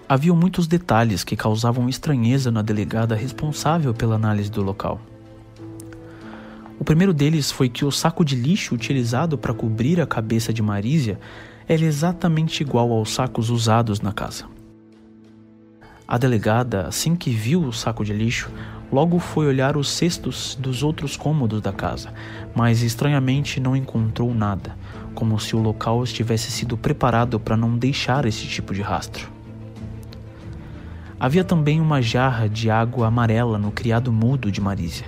Havia 0.08 0.34
muitos 0.34 0.68
detalhes 0.68 1.24
que 1.24 1.36
causavam 1.36 1.90
estranheza 1.90 2.50
na 2.50 2.62
delegada 2.62 3.16
responsável 3.16 3.94
pela 3.94 4.16
análise 4.16 4.50
do 4.50 4.62
local. 4.62 5.02
O 6.80 6.84
primeiro 6.86 7.14
deles 7.14 7.52
foi 7.52 7.68
que 7.68 7.84
o 7.84 7.92
saco 7.92 8.24
de 8.24 8.36
lixo 8.36 8.76
utilizado 8.76 9.38
para 9.38 9.54
cobrir 9.54 10.00
a 10.00 10.06
cabeça 10.06 10.54
de 10.54 10.62
Marísia 10.62 11.20
era 11.68 11.84
exatamente 11.84 12.62
igual 12.62 12.92
aos 12.92 13.14
sacos 13.14 13.50
usados 13.50 14.00
na 14.00 14.14
casa. 14.14 14.46
A 16.08 16.18
delegada, 16.18 16.88
assim 16.88 17.16
que 17.16 17.30
viu 17.30 17.64
o 17.64 17.74
saco 17.74 18.06
de 18.06 18.14
lixo, 18.14 18.50
Logo 18.92 19.20
foi 19.20 19.48
olhar 19.48 19.76
os 19.76 19.90
cestos 19.90 20.56
dos 20.56 20.82
outros 20.82 21.18
cômodos 21.18 21.62
da 21.62 21.74
casa, 21.74 22.14
mas 22.56 22.82
estranhamente 22.82 23.60
não 23.60 23.76
encontrou 23.76 24.34
nada, 24.34 24.78
como 25.14 25.38
se 25.38 25.58
o 25.58 25.60
local 25.60 26.02
estivesse 26.06 26.50
sido 26.52 26.78
preparado 26.78 27.38
para 27.38 27.58
não 27.58 27.78
deixar 27.78 28.26
esse 28.26 28.48
tipo 28.48 28.74
de 28.74 28.82
rastro. 28.82 29.30
Havia 31.20 31.44
também 31.44 31.82
uma 31.82 32.02
jarra 32.02 32.48
de 32.48 32.70
água 32.70 33.08
amarela 33.08 33.58
no 33.58 33.72
criado 33.72 34.14
mudo 34.14 34.50
de 34.50 34.62
Marísia. 34.62 35.08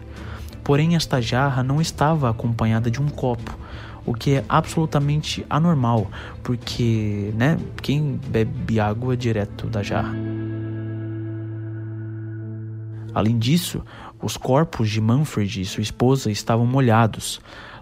Porém, 0.61 0.95
esta 0.95 1.21
jarra 1.21 1.63
não 1.63 1.79
estava 1.79 2.29
acompanhada 2.29 2.91
de 2.91 3.01
um 3.01 3.07
copo, 3.07 3.57
o 4.05 4.13
que 4.13 4.35
é 4.35 4.45
absolutamente 4.49 5.45
anormal, 5.49 6.11
porque, 6.43 7.31
né, 7.35 7.57
quem 7.81 8.19
bebe 8.27 8.77
água 8.77 9.15
direto 9.15 9.67
da 9.67 9.81
jarra? 9.81 10.38
Além 13.13 13.37
disso, 13.37 13.83
os 14.21 14.37
corpos 14.37 14.89
de 14.89 15.01
Manfred 15.01 15.61
e 15.61 15.65
sua 15.65 15.81
esposa 15.81 16.31
estavam 16.31 16.65
molhados. 16.65 17.39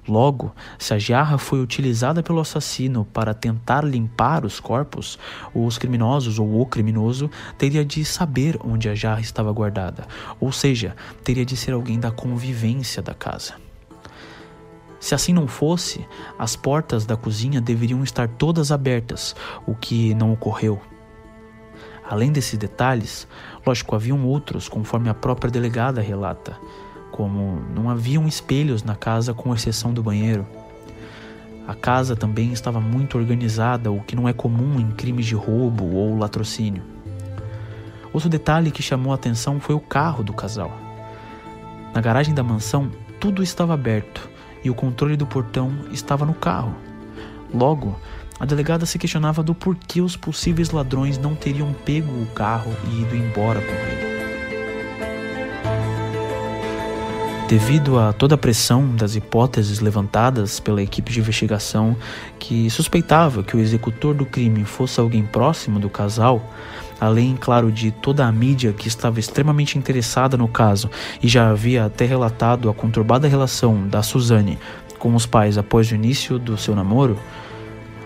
Logo, 0.08 0.56
se 0.80 0.94
a 0.94 1.00
jarra 1.00 1.38
foi 1.38 1.62
utilizada 1.62 2.24
pelo 2.24 2.40
assassino 2.40 3.04
para 3.12 3.34
tentar 3.34 3.84
limpar 3.84 4.46
os 4.46 4.58
corpos, 4.58 5.20
os 5.54 5.78
criminosos 5.78 6.40
ou 6.40 6.62
o 6.62 6.66
criminoso 6.66 7.30
teria 7.58 7.84
de 7.84 8.06
saber 8.06 8.58
onde 8.64 8.88
a 8.88 8.96
jarra 8.96 9.20
estava 9.20 9.52
guardada, 9.52 10.08
ou 10.40 10.50
seja, 10.52 10.96
teria 11.26 11.46
de 11.46 11.58
ser 11.58 11.74
alguém 11.74 12.00
da 12.00 12.10
convivência 12.10 13.02
da 13.02 13.14
casa. 13.14 13.56
Se 15.00 15.14
assim 15.14 15.34
não 15.34 15.46
fosse, 15.46 16.06
as 16.40 16.56
portas 16.56 17.06
da 17.06 17.18
cozinha 17.18 17.60
deveriam 17.60 18.02
estar 18.02 18.30
todas 18.30 18.72
abertas, 18.72 19.36
o 19.66 19.76
que 19.76 20.14
não 20.14 20.32
ocorreu. 20.32 20.82
Além 22.10 22.32
desses 22.32 22.58
detalhes, 22.58 23.28
lógico, 23.68 23.96
haviam 23.96 24.26
outros, 24.26 24.70
conforme 24.70 25.10
a 25.10 25.14
própria 25.14 25.52
delegada 25.52 26.02
relata, 26.02 26.58
como 27.12 27.62
não 27.76 27.90
haviam 27.90 28.28
espelhos 28.28 28.82
na 28.82 28.96
casa 28.96 29.34
com 29.34 29.54
exceção 29.54 29.94
do 29.94 30.02
banheiro. 30.02 30.48
A 31.68 31.76
casa 31.76 32.16
também 32.16 32.54
estava 32.54 32.80
muito 32.80 33.18
organizada, 33.18 33.92
o 33.92 34.02
que 34.02 34.16
não 34.16 34.28
é 34.28 34.32
comum 34.32 34.80
em 34.80 34.92
crimes 34.92 35.26
de 35.26 35.36
roubo 35.36 35.86
ou 35.94 36.18
latrocínio. 36.18 36.82
Outro 38.14 38.30
detalhe 38.30 38.72
que 38.72 38.82
chamou 38.82 39.12
a 39.12 39.16
atenção 39.16 39.60
foi 39.60 39.76
o 39.76 39.82
carro 39.82 40.24
do 40.24 40.32
casal. 40.32 40.72
Na 41.94 42.00
garagem 42.00 42.34
da 42.34 42.44
mansão, 42.44 42.90
tudo 43.20 43.44
estava 43.44 43.74
aberto 43.74 44.30
e 44.64 44.70
o 44.70 44.76
controle 44.76 45.18
do 45.18 45.28
portão 45.28 45.74
estava 45.92 46.26
no 46.26 46.34
carro. 46.34 46.74
Logo, 47.54 48.00
a 48.40 48.46
delegada 48.46 48.86
se 48.86 49.00
questionava 49.00 49.42
do 49.42 49.56
porquê 49.56 50.02
os 50.02 50.16
possíveis 50.16 50.72
ladrões 50.72 51.18
não 51.18 51.36
teriam 51.36 51.74
pego 51.74 52.12
o 52.12 52.26
carro 52.28 52.72
e 52.92 53.02
ido 53.02 53.16
embora 53.16 53.60
com 53.62 53.72
ele. 53.72 54.08
Devido 57.48 57.98
a 57.98 58.12
toda 58.12 58.36
a 58.36 58.38
pressão 58.38 58.94
das 58.94 59.16
hipóteses 59.16 59.80
levantadas 59.80 60.60
pela 60.60 60.84
equipe 60.84 61.14
de 61.14 61.22
investigação, 61.22 61.96
que 62.38 62.70
suspeitava 62.70 63.42
que 63.42 63.56
o 63.56 63.60
executor 63.60 64.14
do 64.14 64.26
crime 64.26 64.66
fosse 64.66 65.00
alguém 65.00 65.24
próximo 65.24 65.80
do 65.80 65.90
casal, 65.90 66.54
além, 67.00 67.38
claro, 67.40 67.72
de 67.72 67.90
toda 67.90 68.26
a 68.26 68.32
mídia 68.34 68.74
que 68.74 68.90
estava 68.90 69.18
extremamente 69.18 69.78
interessada 69.78 70.36
no 70.36 70.50
caso 70.50 70.90
e 71.24 71.28
já 71.30 71.50
havia 71.50 71.86
até 71.86 72.06
relatado 72.06 72.70
a 72.70 72.74
conturbada 72.74 73.30
relação 73.30 73.88
da 73.88 74.04
Suzane 74.04 74.60
com 75.00 75.16
os 75.16 75.26
pais 75.26 75.58
após 75.58 75.90
o 75.90 75.96
início 75.96 76.38
do 76.38 76.58
seu 76.58 76.76
namoro, 76.76 77.18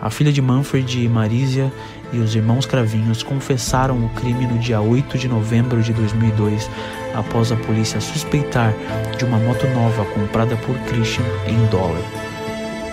a 0.01 0.09
filha 0.09 0.33
de 0.33 0.41
Manfred, 0.41 1.07
Marisia 1.07 1.71
e 2.11 2.17
os 2.17 2.35
irmãos 2.35 2.65
Cravinhos 2.65 3.21
confessaram 3.21 4.03
o 4.03 4.09
crime 4.09 4.47
no 4.47 4.57
dia 4.57 4.81
8 4.81 5.17
de 5.17 5.27
novembro 5.27 5.81
de 5.83 5.93
2002, 5.93 6.69
após 7.13 7.51
a 7.51 7.55
polícia 7.55 8.01
suspeitar 8.01 8.73
de 9.17 9.23
uma 9.23 9.37
moto 9.37 9.67
nova 9.67 10.03
comprada 10.05 10.57
por 10.57 10.75
Christian 10.87 11.23
em 11.47 11.65
dólar. 11.67 12.01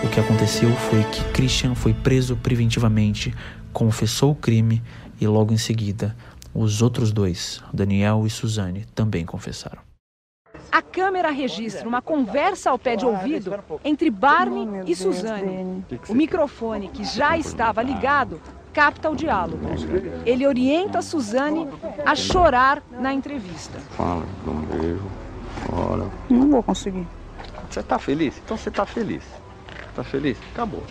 O 0.03 0.07
que 0.07 0.19
aconteceu 0.19 0.71
foi 0.71 1.03
que 1.05 1.23
Christian 1.33 1.73
foi 1.73 1.93
preso 1.93 2.37
preventivamente, 2.37 3.33
confessou 3.73 4.31
o 4.31 4.35
crime 4.35 4.81
e 5.19 5.27
logo 5.27 5.51
em 5.51 5.57
seguida 5.57 6.15
os 6.53 6.81
outros 6.81 7.11
dois, 7.11 7.61
Daniel 7.73 8.23
e 8.25 8.29
Suzane, 8.29 8.85
também 8.95 9.25
confessaram. 9.25 9.88
A 10.71 10.81
câmera 10.81 11.31
registra 11.31 11.87
uma 11.87 12.01
conversa 12.01 12.69
ao 12.69 12.77
pé 12.77 12.95
de 12.95 13.05
ouvido 13.05 13.53
entre 13.83 14.09
Barney 14.09 14.83
e 14.85 14.95
Suzane. 14.95 15.83
O 16.07 16.13
microfone, 16.13 16.89
que 16.89 17.03
já 17.03 17.37
estava 17.37 17.81
ligado, 17.81 18.39
capta 18.73 19.09
o 19.09 19.15
diálogo. 19.15 19.65
Ele 20.25 20.45
orienta 20.45 21.01
Suzane 21.01 21.67
a 22.05 22.15
chorar 22.15 22.83
na 22.91 23.13
entrevista. 23.13 23.79
Fala, 23.91 24.25
dá 24.45 24.51
um 24.51 24.61
beijo. 24.61 25.01
Ora. 25.71 26.07
Não 26.29 26.49
vou 26.49 26.63
conseguir. 26.63 27.07
Você 27.69 27.83
tá 27.83 27.99
feliz? 27.99 28.39
Então 28.43 28.57
você 28.57 28.71
tá 28.71 28.85
feliz. 28.85 29.23
Tá 29.95 30.03
feliz? 30.03 30.37
Acabou. 30.53 30.83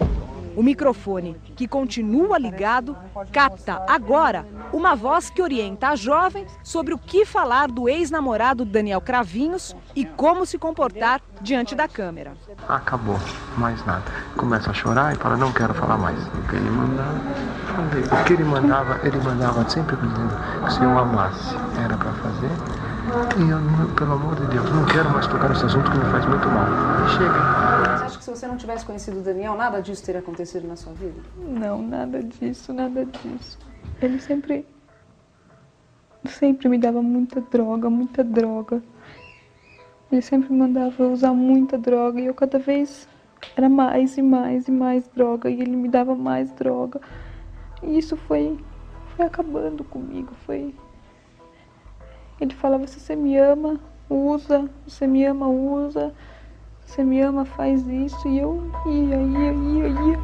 O 0.59 0.63
microfone, 0.65 1.37
que 1.55 1.69
continua 1.69 2.37
ligado, 2.37 2.97
capta 3.33 3.81
agora 3.89 4.45
uma 4.73 4.97
voz 4.97 5.31
que 5.31 5.41
orienta 5.41 5.91
a 5.91 5.95
jovem 5.95 6.45
sobre 6.65 6.93
o 6.93 6.99
que 6.99 7.25
falar 7.25 7.69
do 7.69 7.89
ex-namorado 7.89 8.65
Daniel 8.65 9.01
Cravinhos 9.01 9.77
e 9.95 10.05
como 10.05 10.45
se 10.45 10.59
comportar 10.59 11.21
diante 11.41 11.77
da 11.77 11.87
câmera. 11.87 12.33
Acabou, 12.69 13.21
mais 13.57 13.87
nada. 13.87 14.03
Começa 14.37 14.73
a 14.73 14.75
chorar 14.75 15.15
e 15.15 15.17
fala, 15.19 15.37
não 15.37 15.53
quero 15.53 15.73
falar 15.75 15.97
mais. 15.97 16.19
O 16.27 16.49
que 16.49 16.57
ele 16.57 16.71
mandava, 16.71 17.21
o 18.21 18.25
que 18.25 18.33
ele 18.33 18.45
mandava, 18.45 19.01
ele 19.05 19.19
mandava 19.19 19.71
sempre 19.71 19.95
dizendo 19.95 20.65
que 20.65 20.73
se 20.73 20.83
eu 20.83 20.99
amasse 20.99 21.55
era 21.85 21.97
para 21.97 22.11
fazer. 22.15 22.51
E 23.39 23.49
eu, 23.49 23.89
pelo 23.95 24.15
amor 24.15 24.35
de 24.35 24.45
Deus, 24.47 24.69
não 24.73 24.85
quero 24.87 25.09
mais 25.11 25.25
tocar 25.29 25.51
nesse 25.51 25.67
assunto 25.67 25.89
que 25.89 25.99
me 25.99 26.05
faz 26.07 26.27
muito 26.27 26.49
mal. 26.49 26.67
Chega. 27.11 27.78
Acha 28.09 28.17
que 28.17 28.25
se 28.25 28.31
você 28.31 28.47
não 28.47 28.57
tivesse 28.57 28.87
conhecido 28.87 29.19
o 29.19 29.23
Daniel, 29.23 29.55
nada 29.55 29.83
disso 29.83 30.03
teria 30.03 30.23
acontecido 30.23 30.67
na 30.67 30.77
sua 30.77 30.95
vida? 30.95 31.21
Não, 31.37 31.83
nada 31.83 32.23
disso, 32.23 32.73
nada 32.73 33.05
disso. 33.05 33.59
Ele 34.01 34.19
sempre. 34.19 34.67
Sempre 36.27 36.71
me 36.71 36.79
dava 36.79 37.03
muita 37.03 37.43
droga, 37.43 37.91
muita 37.91 38.25
droga. 38.25 38.83
Ele 40.11 40.23
sempre 40.23 40.51
me 40.51 40.59
mandava 40.59 41.07
usar 41.07 41.35
muita 41.35 41.77
droga 41.77 42.19
e 42.19 42.25
eu 42.25 42.35
cada 42.35 42.59
vez 42.59 43.07
era 43.55 43.69
mais 43.69 44.17
e 44.17 44.23
mais 44.23 44.69
e 44.69 44.71
mais 44.71 45.07
droga 45.09 45.51
e 45.51 45.61
ele 45.61 45.77
me 45.77 45.89
dava 45.89 46.15
mais 46.15 46.51
droga. 46.53 47.03
E 47.83 47.99
isso 47.99 48.17
foi, 48.17 48.59
foi 49.15 49.27
acabando 49.27 49.85
comigo, 49.85 50.33
foi 50.47 50.75
ele 52.41 52.55
falava: 52.55 52.87
se 52.87 52.99
você 52.99 53.15
me 53.15 53.37
ama, 53.37 53.79
usa, 54.09 54.69
você 54.87 55.07
me 55.07 55.25
ama, 55.25 55.47
usa, 55.47 56.15
você 56.89 57.05
me 57.05 57.21
ama, 57.21 57.45
faz 57.45 57.87
isso. 57.87 58.27
E 58.27 58.39
eu 58.39 58.73
ia, 58.87 59.17
ia, 59.17 59.53
ia, 59.53 59.89
ia. 59.89 60.21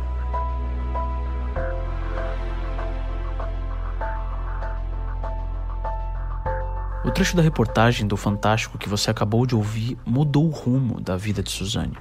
O 7.05 7.11
trecho 7.11 7.37
da 7.37 7.43
reportagem 7.43 8.07
do 8.07 8.17
Fantástico 8.17 8.79
que 8.79 8.89
você 8.89 9.11
acabou 9.11 9.45
de 9.45 9.55
ouvir 9.55 9.99
mudou 10.07 10.47
o 10.47 10.51
rumo 10.51 11.01
da 11.01 11.19
vida 11.19 11.43
de 11.43 11.51
Suzane. 11.51 11.99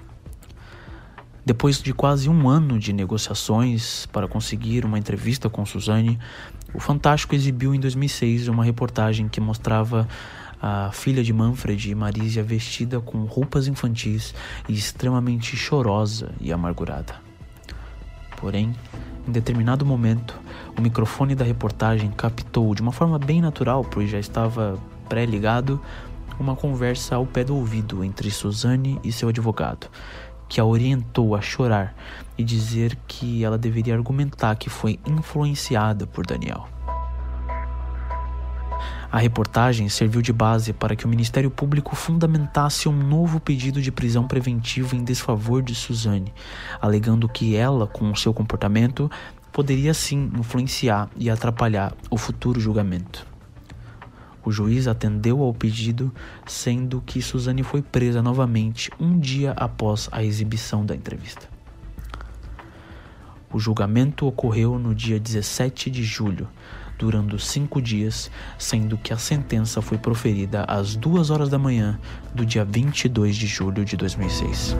Depois 1.46 1.82
de 1.82 1.94
quase 1.94 2.30
um 2.30 2.48
ano 2.48 2.80
de 2.80 2.94
negociações 2.94 4.06
para 4.06 4.30
conseguir 4.30 4.86
uma 4.86 4.98
entrevista 4.98 5.50
com 5.50 5.66
Suzane, 5.66 6.18
o 6.74 6.80
Fantástico 6.80 7.36
exibiu 7.36 7.76
em 7.76 7.82
2006 7.82 8.48
uma 8.48 8.64
reportagem 8.64 9.28
que 9.28 9.42
mostrava 9.42 10.08
a 10.66 10.94
filha 10.94 11.22
de 11.22 11.34
Manfred 11.34 11.92
e 11.92 11.94
Marisia 11.94 12.42
vestida 12.42 13.02
com 13.02 13.26
roupas 13.26 13.68
infantis 13.68 14.34
e 14.70 14.72
extremamente 14.72 15.58
chorosa 15.58 16.32
e 16.40 16.54
amargurada. 16.54 17.16
Porém, 18.38 18.74
em 19.28 19.32
determinado 19.32 19.86
momento, 19.86 20.40
o 20.78 20.82
microfone 20.82 21.36
da 21.36 21.44
reportagem 21.44 22.10
captou 22.12 22.74
de 22.74 22.82
uma 22.82 22.94
forma 22.94 23.20
bem 23.20 23.42
natural, 23.42 23.84
pois 23.84 24.10
já 24.10 24.18
estava 24.18 24.80
pré-ligado, 25.10 25.82
uma 26.40 26.56
conversa 26.56 27.18
ao 27.18 27.26
pé 27.26 27.44
do 27.44 27.58
ouvido 27.58 28.02
entre 28.02 28.32
Suzane 28.32 28.98
e 29.04 29.12
seu 29.12 29.28
advogado, 29.28 29.90
que 30.48 30.62
a 30.62 30.66
orientou 30.66 31.36
a 31.36 31.42
chorar 31.42 31.94
e 32.38 32.44
dizer 32.44 32.98
que 33.06 33.44
ela 33.44 33.58
deveria 33.58 33.96
argumentar 33.96 34.56
que 34.56 34.70
foi 34.70 34.98
influenciada 35.06 36.08
por 36.08 36.26
Daniel. 36.26 36.73
A 39.14 39.20
reportagem 39.20 39.88
serviu 39.90 40.24
de 40.24 40.34
base 40.34 40.74
para 40.74 40.96
que 40.96 41.06
o 41.06 41.08
Ministério 41.08 41.52
Público 41.52 41.96
fundamentasse 41.96 42.90
um 42.90 42.98
novo 42.98 43.40
pedido 43.40 43.80
de 43.80 43.92
prisão 43.92 44.28
preventiva 44.28 44.96
em 44.96 45.04
desfavor 45.04 45.62
de 45.62 45.76
Suzane, 45.76 46.34
alegando 46.82 47.30
que 47.30 47.56
ela, 47.56 47.86
com 47.86 48.10
o 48.10 48.16
seu 48.16 48.34
comportamento, 48.34 49.12
poderia 49.52 49.94
sim 49.94 50.32
influenciar 50.36 51.12
e 51.16 51.30
atrapalhar 51.30 51.96
o 52.10 52.18
futuro 52.18 52.60
julgamento. 52.60 53.24
O 54.44 54.52
juiz 54.52 54.88
atendeu 54.88 55.44
ao 55.44 55.54
pedido, 55.54 56.12
sendo 56.48 57.00
que 57.06 57.22
Suzane 57.22 57.62
foi 57.62 57.84
presa 57.84 58.20
novamente 58.20 58.90
um 59.00 59.20
dia 59.20 59.52
após 59.52 60.10
a 60.12 60.24
exibição 60.24 60.84
da 60.84 60.96
entrevista. 60.96 61.48
O 63.54 63.60
julgamento 63.60 64.26
ocorreu 64.26 64.80
no 64.80 64.96
dia 64.96 65.20
17 65.20 65.92
de 65.92 66.04
julho, 66.04 66.48
durando 67.04 67.38
cinco 67.38 67.82
dias, 67.82 68.32
sendo 68.58 68.98
que 68.98 69.12
a 69.12 69.18
sentença 69.18 69.82
foi 69.82 69.98
proferida 69.98 70.64
às 70.64 70.96
duas 70.96 71.30
horas 71.30 71.50
da 71.50 71.60
manhã 71.60 72.00
do 72.34 72.46
dia 72.46 72.64
22 72.64 73.36
de 73.36 73.46
julho 73.46 73.84
de 73.84 73.98
2006. 73.98 74.78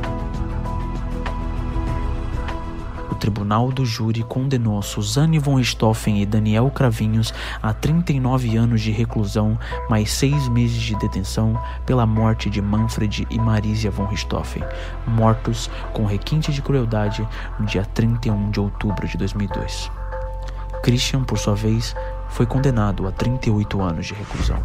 tribunal 3.24 3.72
do 3.72 3.86
júri 3.86 4.22
condenou 4.22 4.82
Suzane 4.82 5.40
von 5.40 5.56
Richthofen 5.56 6.22
e 6.22 6.26
Daniel 6.26 6.70
Cravinhos 6.70 7.34
a 7.62 7.74
39 7.74 8.58
anos 8.58 8.82
de 8.82 8.92
reclusão 8.92 9.58
mais 9.90 10.12
seis 10.12 10.50
meses 10.50 10.82
de 10.82 10.94
detenção 10.98 11.58
pela 11.86 12.06
morte 12.06 12.50
de 12.50 12.62
Manfred 12.62 13.26
e 13.30 13.40
Marisia 13.40 13.90
von 13.90 14.08
Richthofen, 14.08 14.62
mortos 15.08 15.70
com 15.94 16.06
requinte 16.06 16.52
de 16.52 16.62
crueldade 16.62 17.26
no 17.58 17.66
dia 17.66 17.86
31 17.86 18.52
de 18.52 18.60
outubro 18.60 19.08
de 19.08 19.18
2002. 19.18 19.90
Christian, 20.84 21.24
por 21.24 21.40
sua 21.40 21.56
vez, 21.56 21.96
foi 22.34 22.48
condenado 22.48 23.08
a 23.08 23.12
38 23.12 23.80
anos 23.80 24.08
de 24.08 24.14
reclusão. 24.16 24.58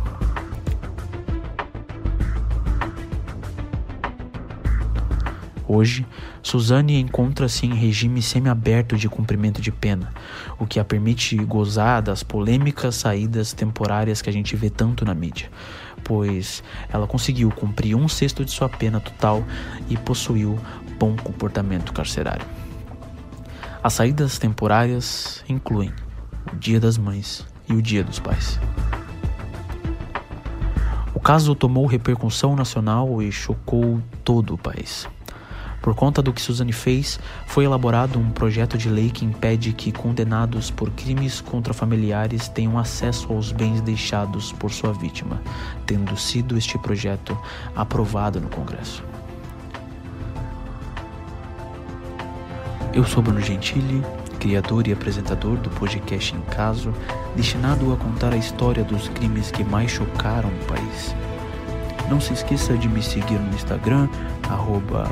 Hoje, 5.67 6.07
Suzane 6.43 6.99
encontra-se 6.99 7.67
em 7.67 7.75
regime 7.75 8.23
semiaberto 8.23 8.97
de 8.97 9.07
cumprimento 9.07 9.61
de 9.61 9.71
pena, 9.71 10.15
o 10.59 10.67
que 10.67 10.81
a 10.81 10.85
permite 10.85 11.37
gozar 11.37 12.01
das 12.01 12.23
polêmicas 12.23 12.95
saídas 12.95 13.53
temporárias 13.53 14.23
que 14.23 14.31
a 14.31 14.33
gente 14.33 14.57
vê 14.57 14.71
tanto 14.71 15.05
na 15.05 15.13
mídia, 15.13 15.51
pois 16.03 16.63
ela 16.91 17.07
conseguiu 17.07 17.51
cumprir 17.51 17.95
um 17.95 18.09
sexto 18.09 18.47
de 18.47 18.51
sua 18.51 18.71
pena 18.71 18.99
total 18.99 19.45
e 19.91 19.97
possuiu 19.99 20.59
bom 20.99 21.15
comportamento 21.17 21.93
carcerário. 21.93 22.47
As 23.83 23.93
saídas 23.93 24.39
temporárias 24.39 25.45
incluem 25.47 25.93
o 26.51 26.57
Dia 26.57 26.81
das 26.81 26.97
Mães 26.97 27.47
e 27.69 27.75
o 27.75 27.83
Dia 27.83 28.03
dos 28.03 28.19
Pais. 28.19 28.59
O 31.15 31.21
caso 31.21 31.55
tomou 31.55 31.87
repercussão 31.87 32.55
nacional 32.55 33.21
e 33.21 33.31
chocou 33.31 34.01
todo 34.25 34.55
o 34.55 34.59
país. 34.59 35.09
Por 35.81 35.95
conta 35.95 36.21
do 36.21 36.33
que 36.33 36.41
Suzane 36.41 36.73
fez, 36.73 37.21
foi 37.47 37.65
elaborado 37.65 38.19
um 38.19 38.31
projeto 38.31 38.77
de 38.77 38.89
lei 38.89 39.11
que 39.11 39.25
impede 39.25 39.73
que 39.73 39.93
condenados 39.93 40.71
por 40.71 40.91
crimes 40.91 41.41
contra 41.41 41.73
familiares 41.73 42.49
tenham 42.49 42.79
acesso 42.79 43.33
aos 43.33 43.53
bens 43.53 43.81
deixados 43.81 44.53
por 44.53 44.73
sua 44.73 44.93
vítima, 44.93 45.41
tendo 45.87 46.17
sido 46.17 46.59
este 46.59 46.77
projeto 46.79 47.39
aprovado 47.77 48.41
no 48.41 48.49
Congresso. 48.49 49.05
Eu 52.93 53.05
sou 53.05 53.23
Bruno 53.23 53.41
Gentili, 53.41 54.03
criador 54.39 54.87
e 54.89 54.93
apresentador 54.93 55.57
do 55.57 55.71
podcast 55.71 56.35
Em 56.35 56.41
Caso, 56.43 56.93
destinado 57.37 57.93
a 57.93 57.97
contar 57.97 58.33
a 58.33 58.37
história 58.37 58.85
dos 58.85 59.09
crimes 59.09 59.51
que 59.51 59.65
mais 59.65 59.91
chocaram 59.91 60.49
o 60.49 60.65
país. 60.67 61.15
Não 62.09 62.21
se 62.21 62.33
esqueça 62.33 62.77
de 62.77 62.89
me 62.89 63.03
seguir 63.03 63.39
no 63.39 63.55
Instagram, 63.55 64.09
arroba 64.49 65.11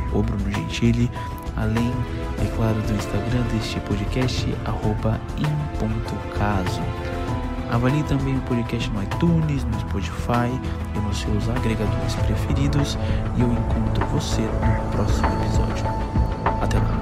Gentili, 0.50 1.10
além, 1.56 1.92
é 2.38 2.56
claro, 2.56 2.80
do 2.82 2.94
Instagram 2.94 3.42
deste 3.52 3.78
podcast, 3.80 4.46
arroba 4.64 5.20
im.caso. 5.38 6.80
Avalie 7.70 8.02
também 8.04 8.36
o 8.36 8.40
podcast 8.42 8.88
no 8.90 9.02
iTunes, 9.02 9.64
no 9.64 9.80
Spotify 9.80 10.48
e 10.94 10.98
nos 11.00 11.18
seus 11.18 11.48
agregadores 11.48 12.14
preferidos 12.14 12.96
e 13.36 13.40
eu 13.40 13.52
encontro 13.52 14.06
você 14.06 14.42
no 14.42 14.90
próximo 14.92 15.28
episódio. 15.42 15.84
Até 16.62 16.78
lá! 16.78 16.95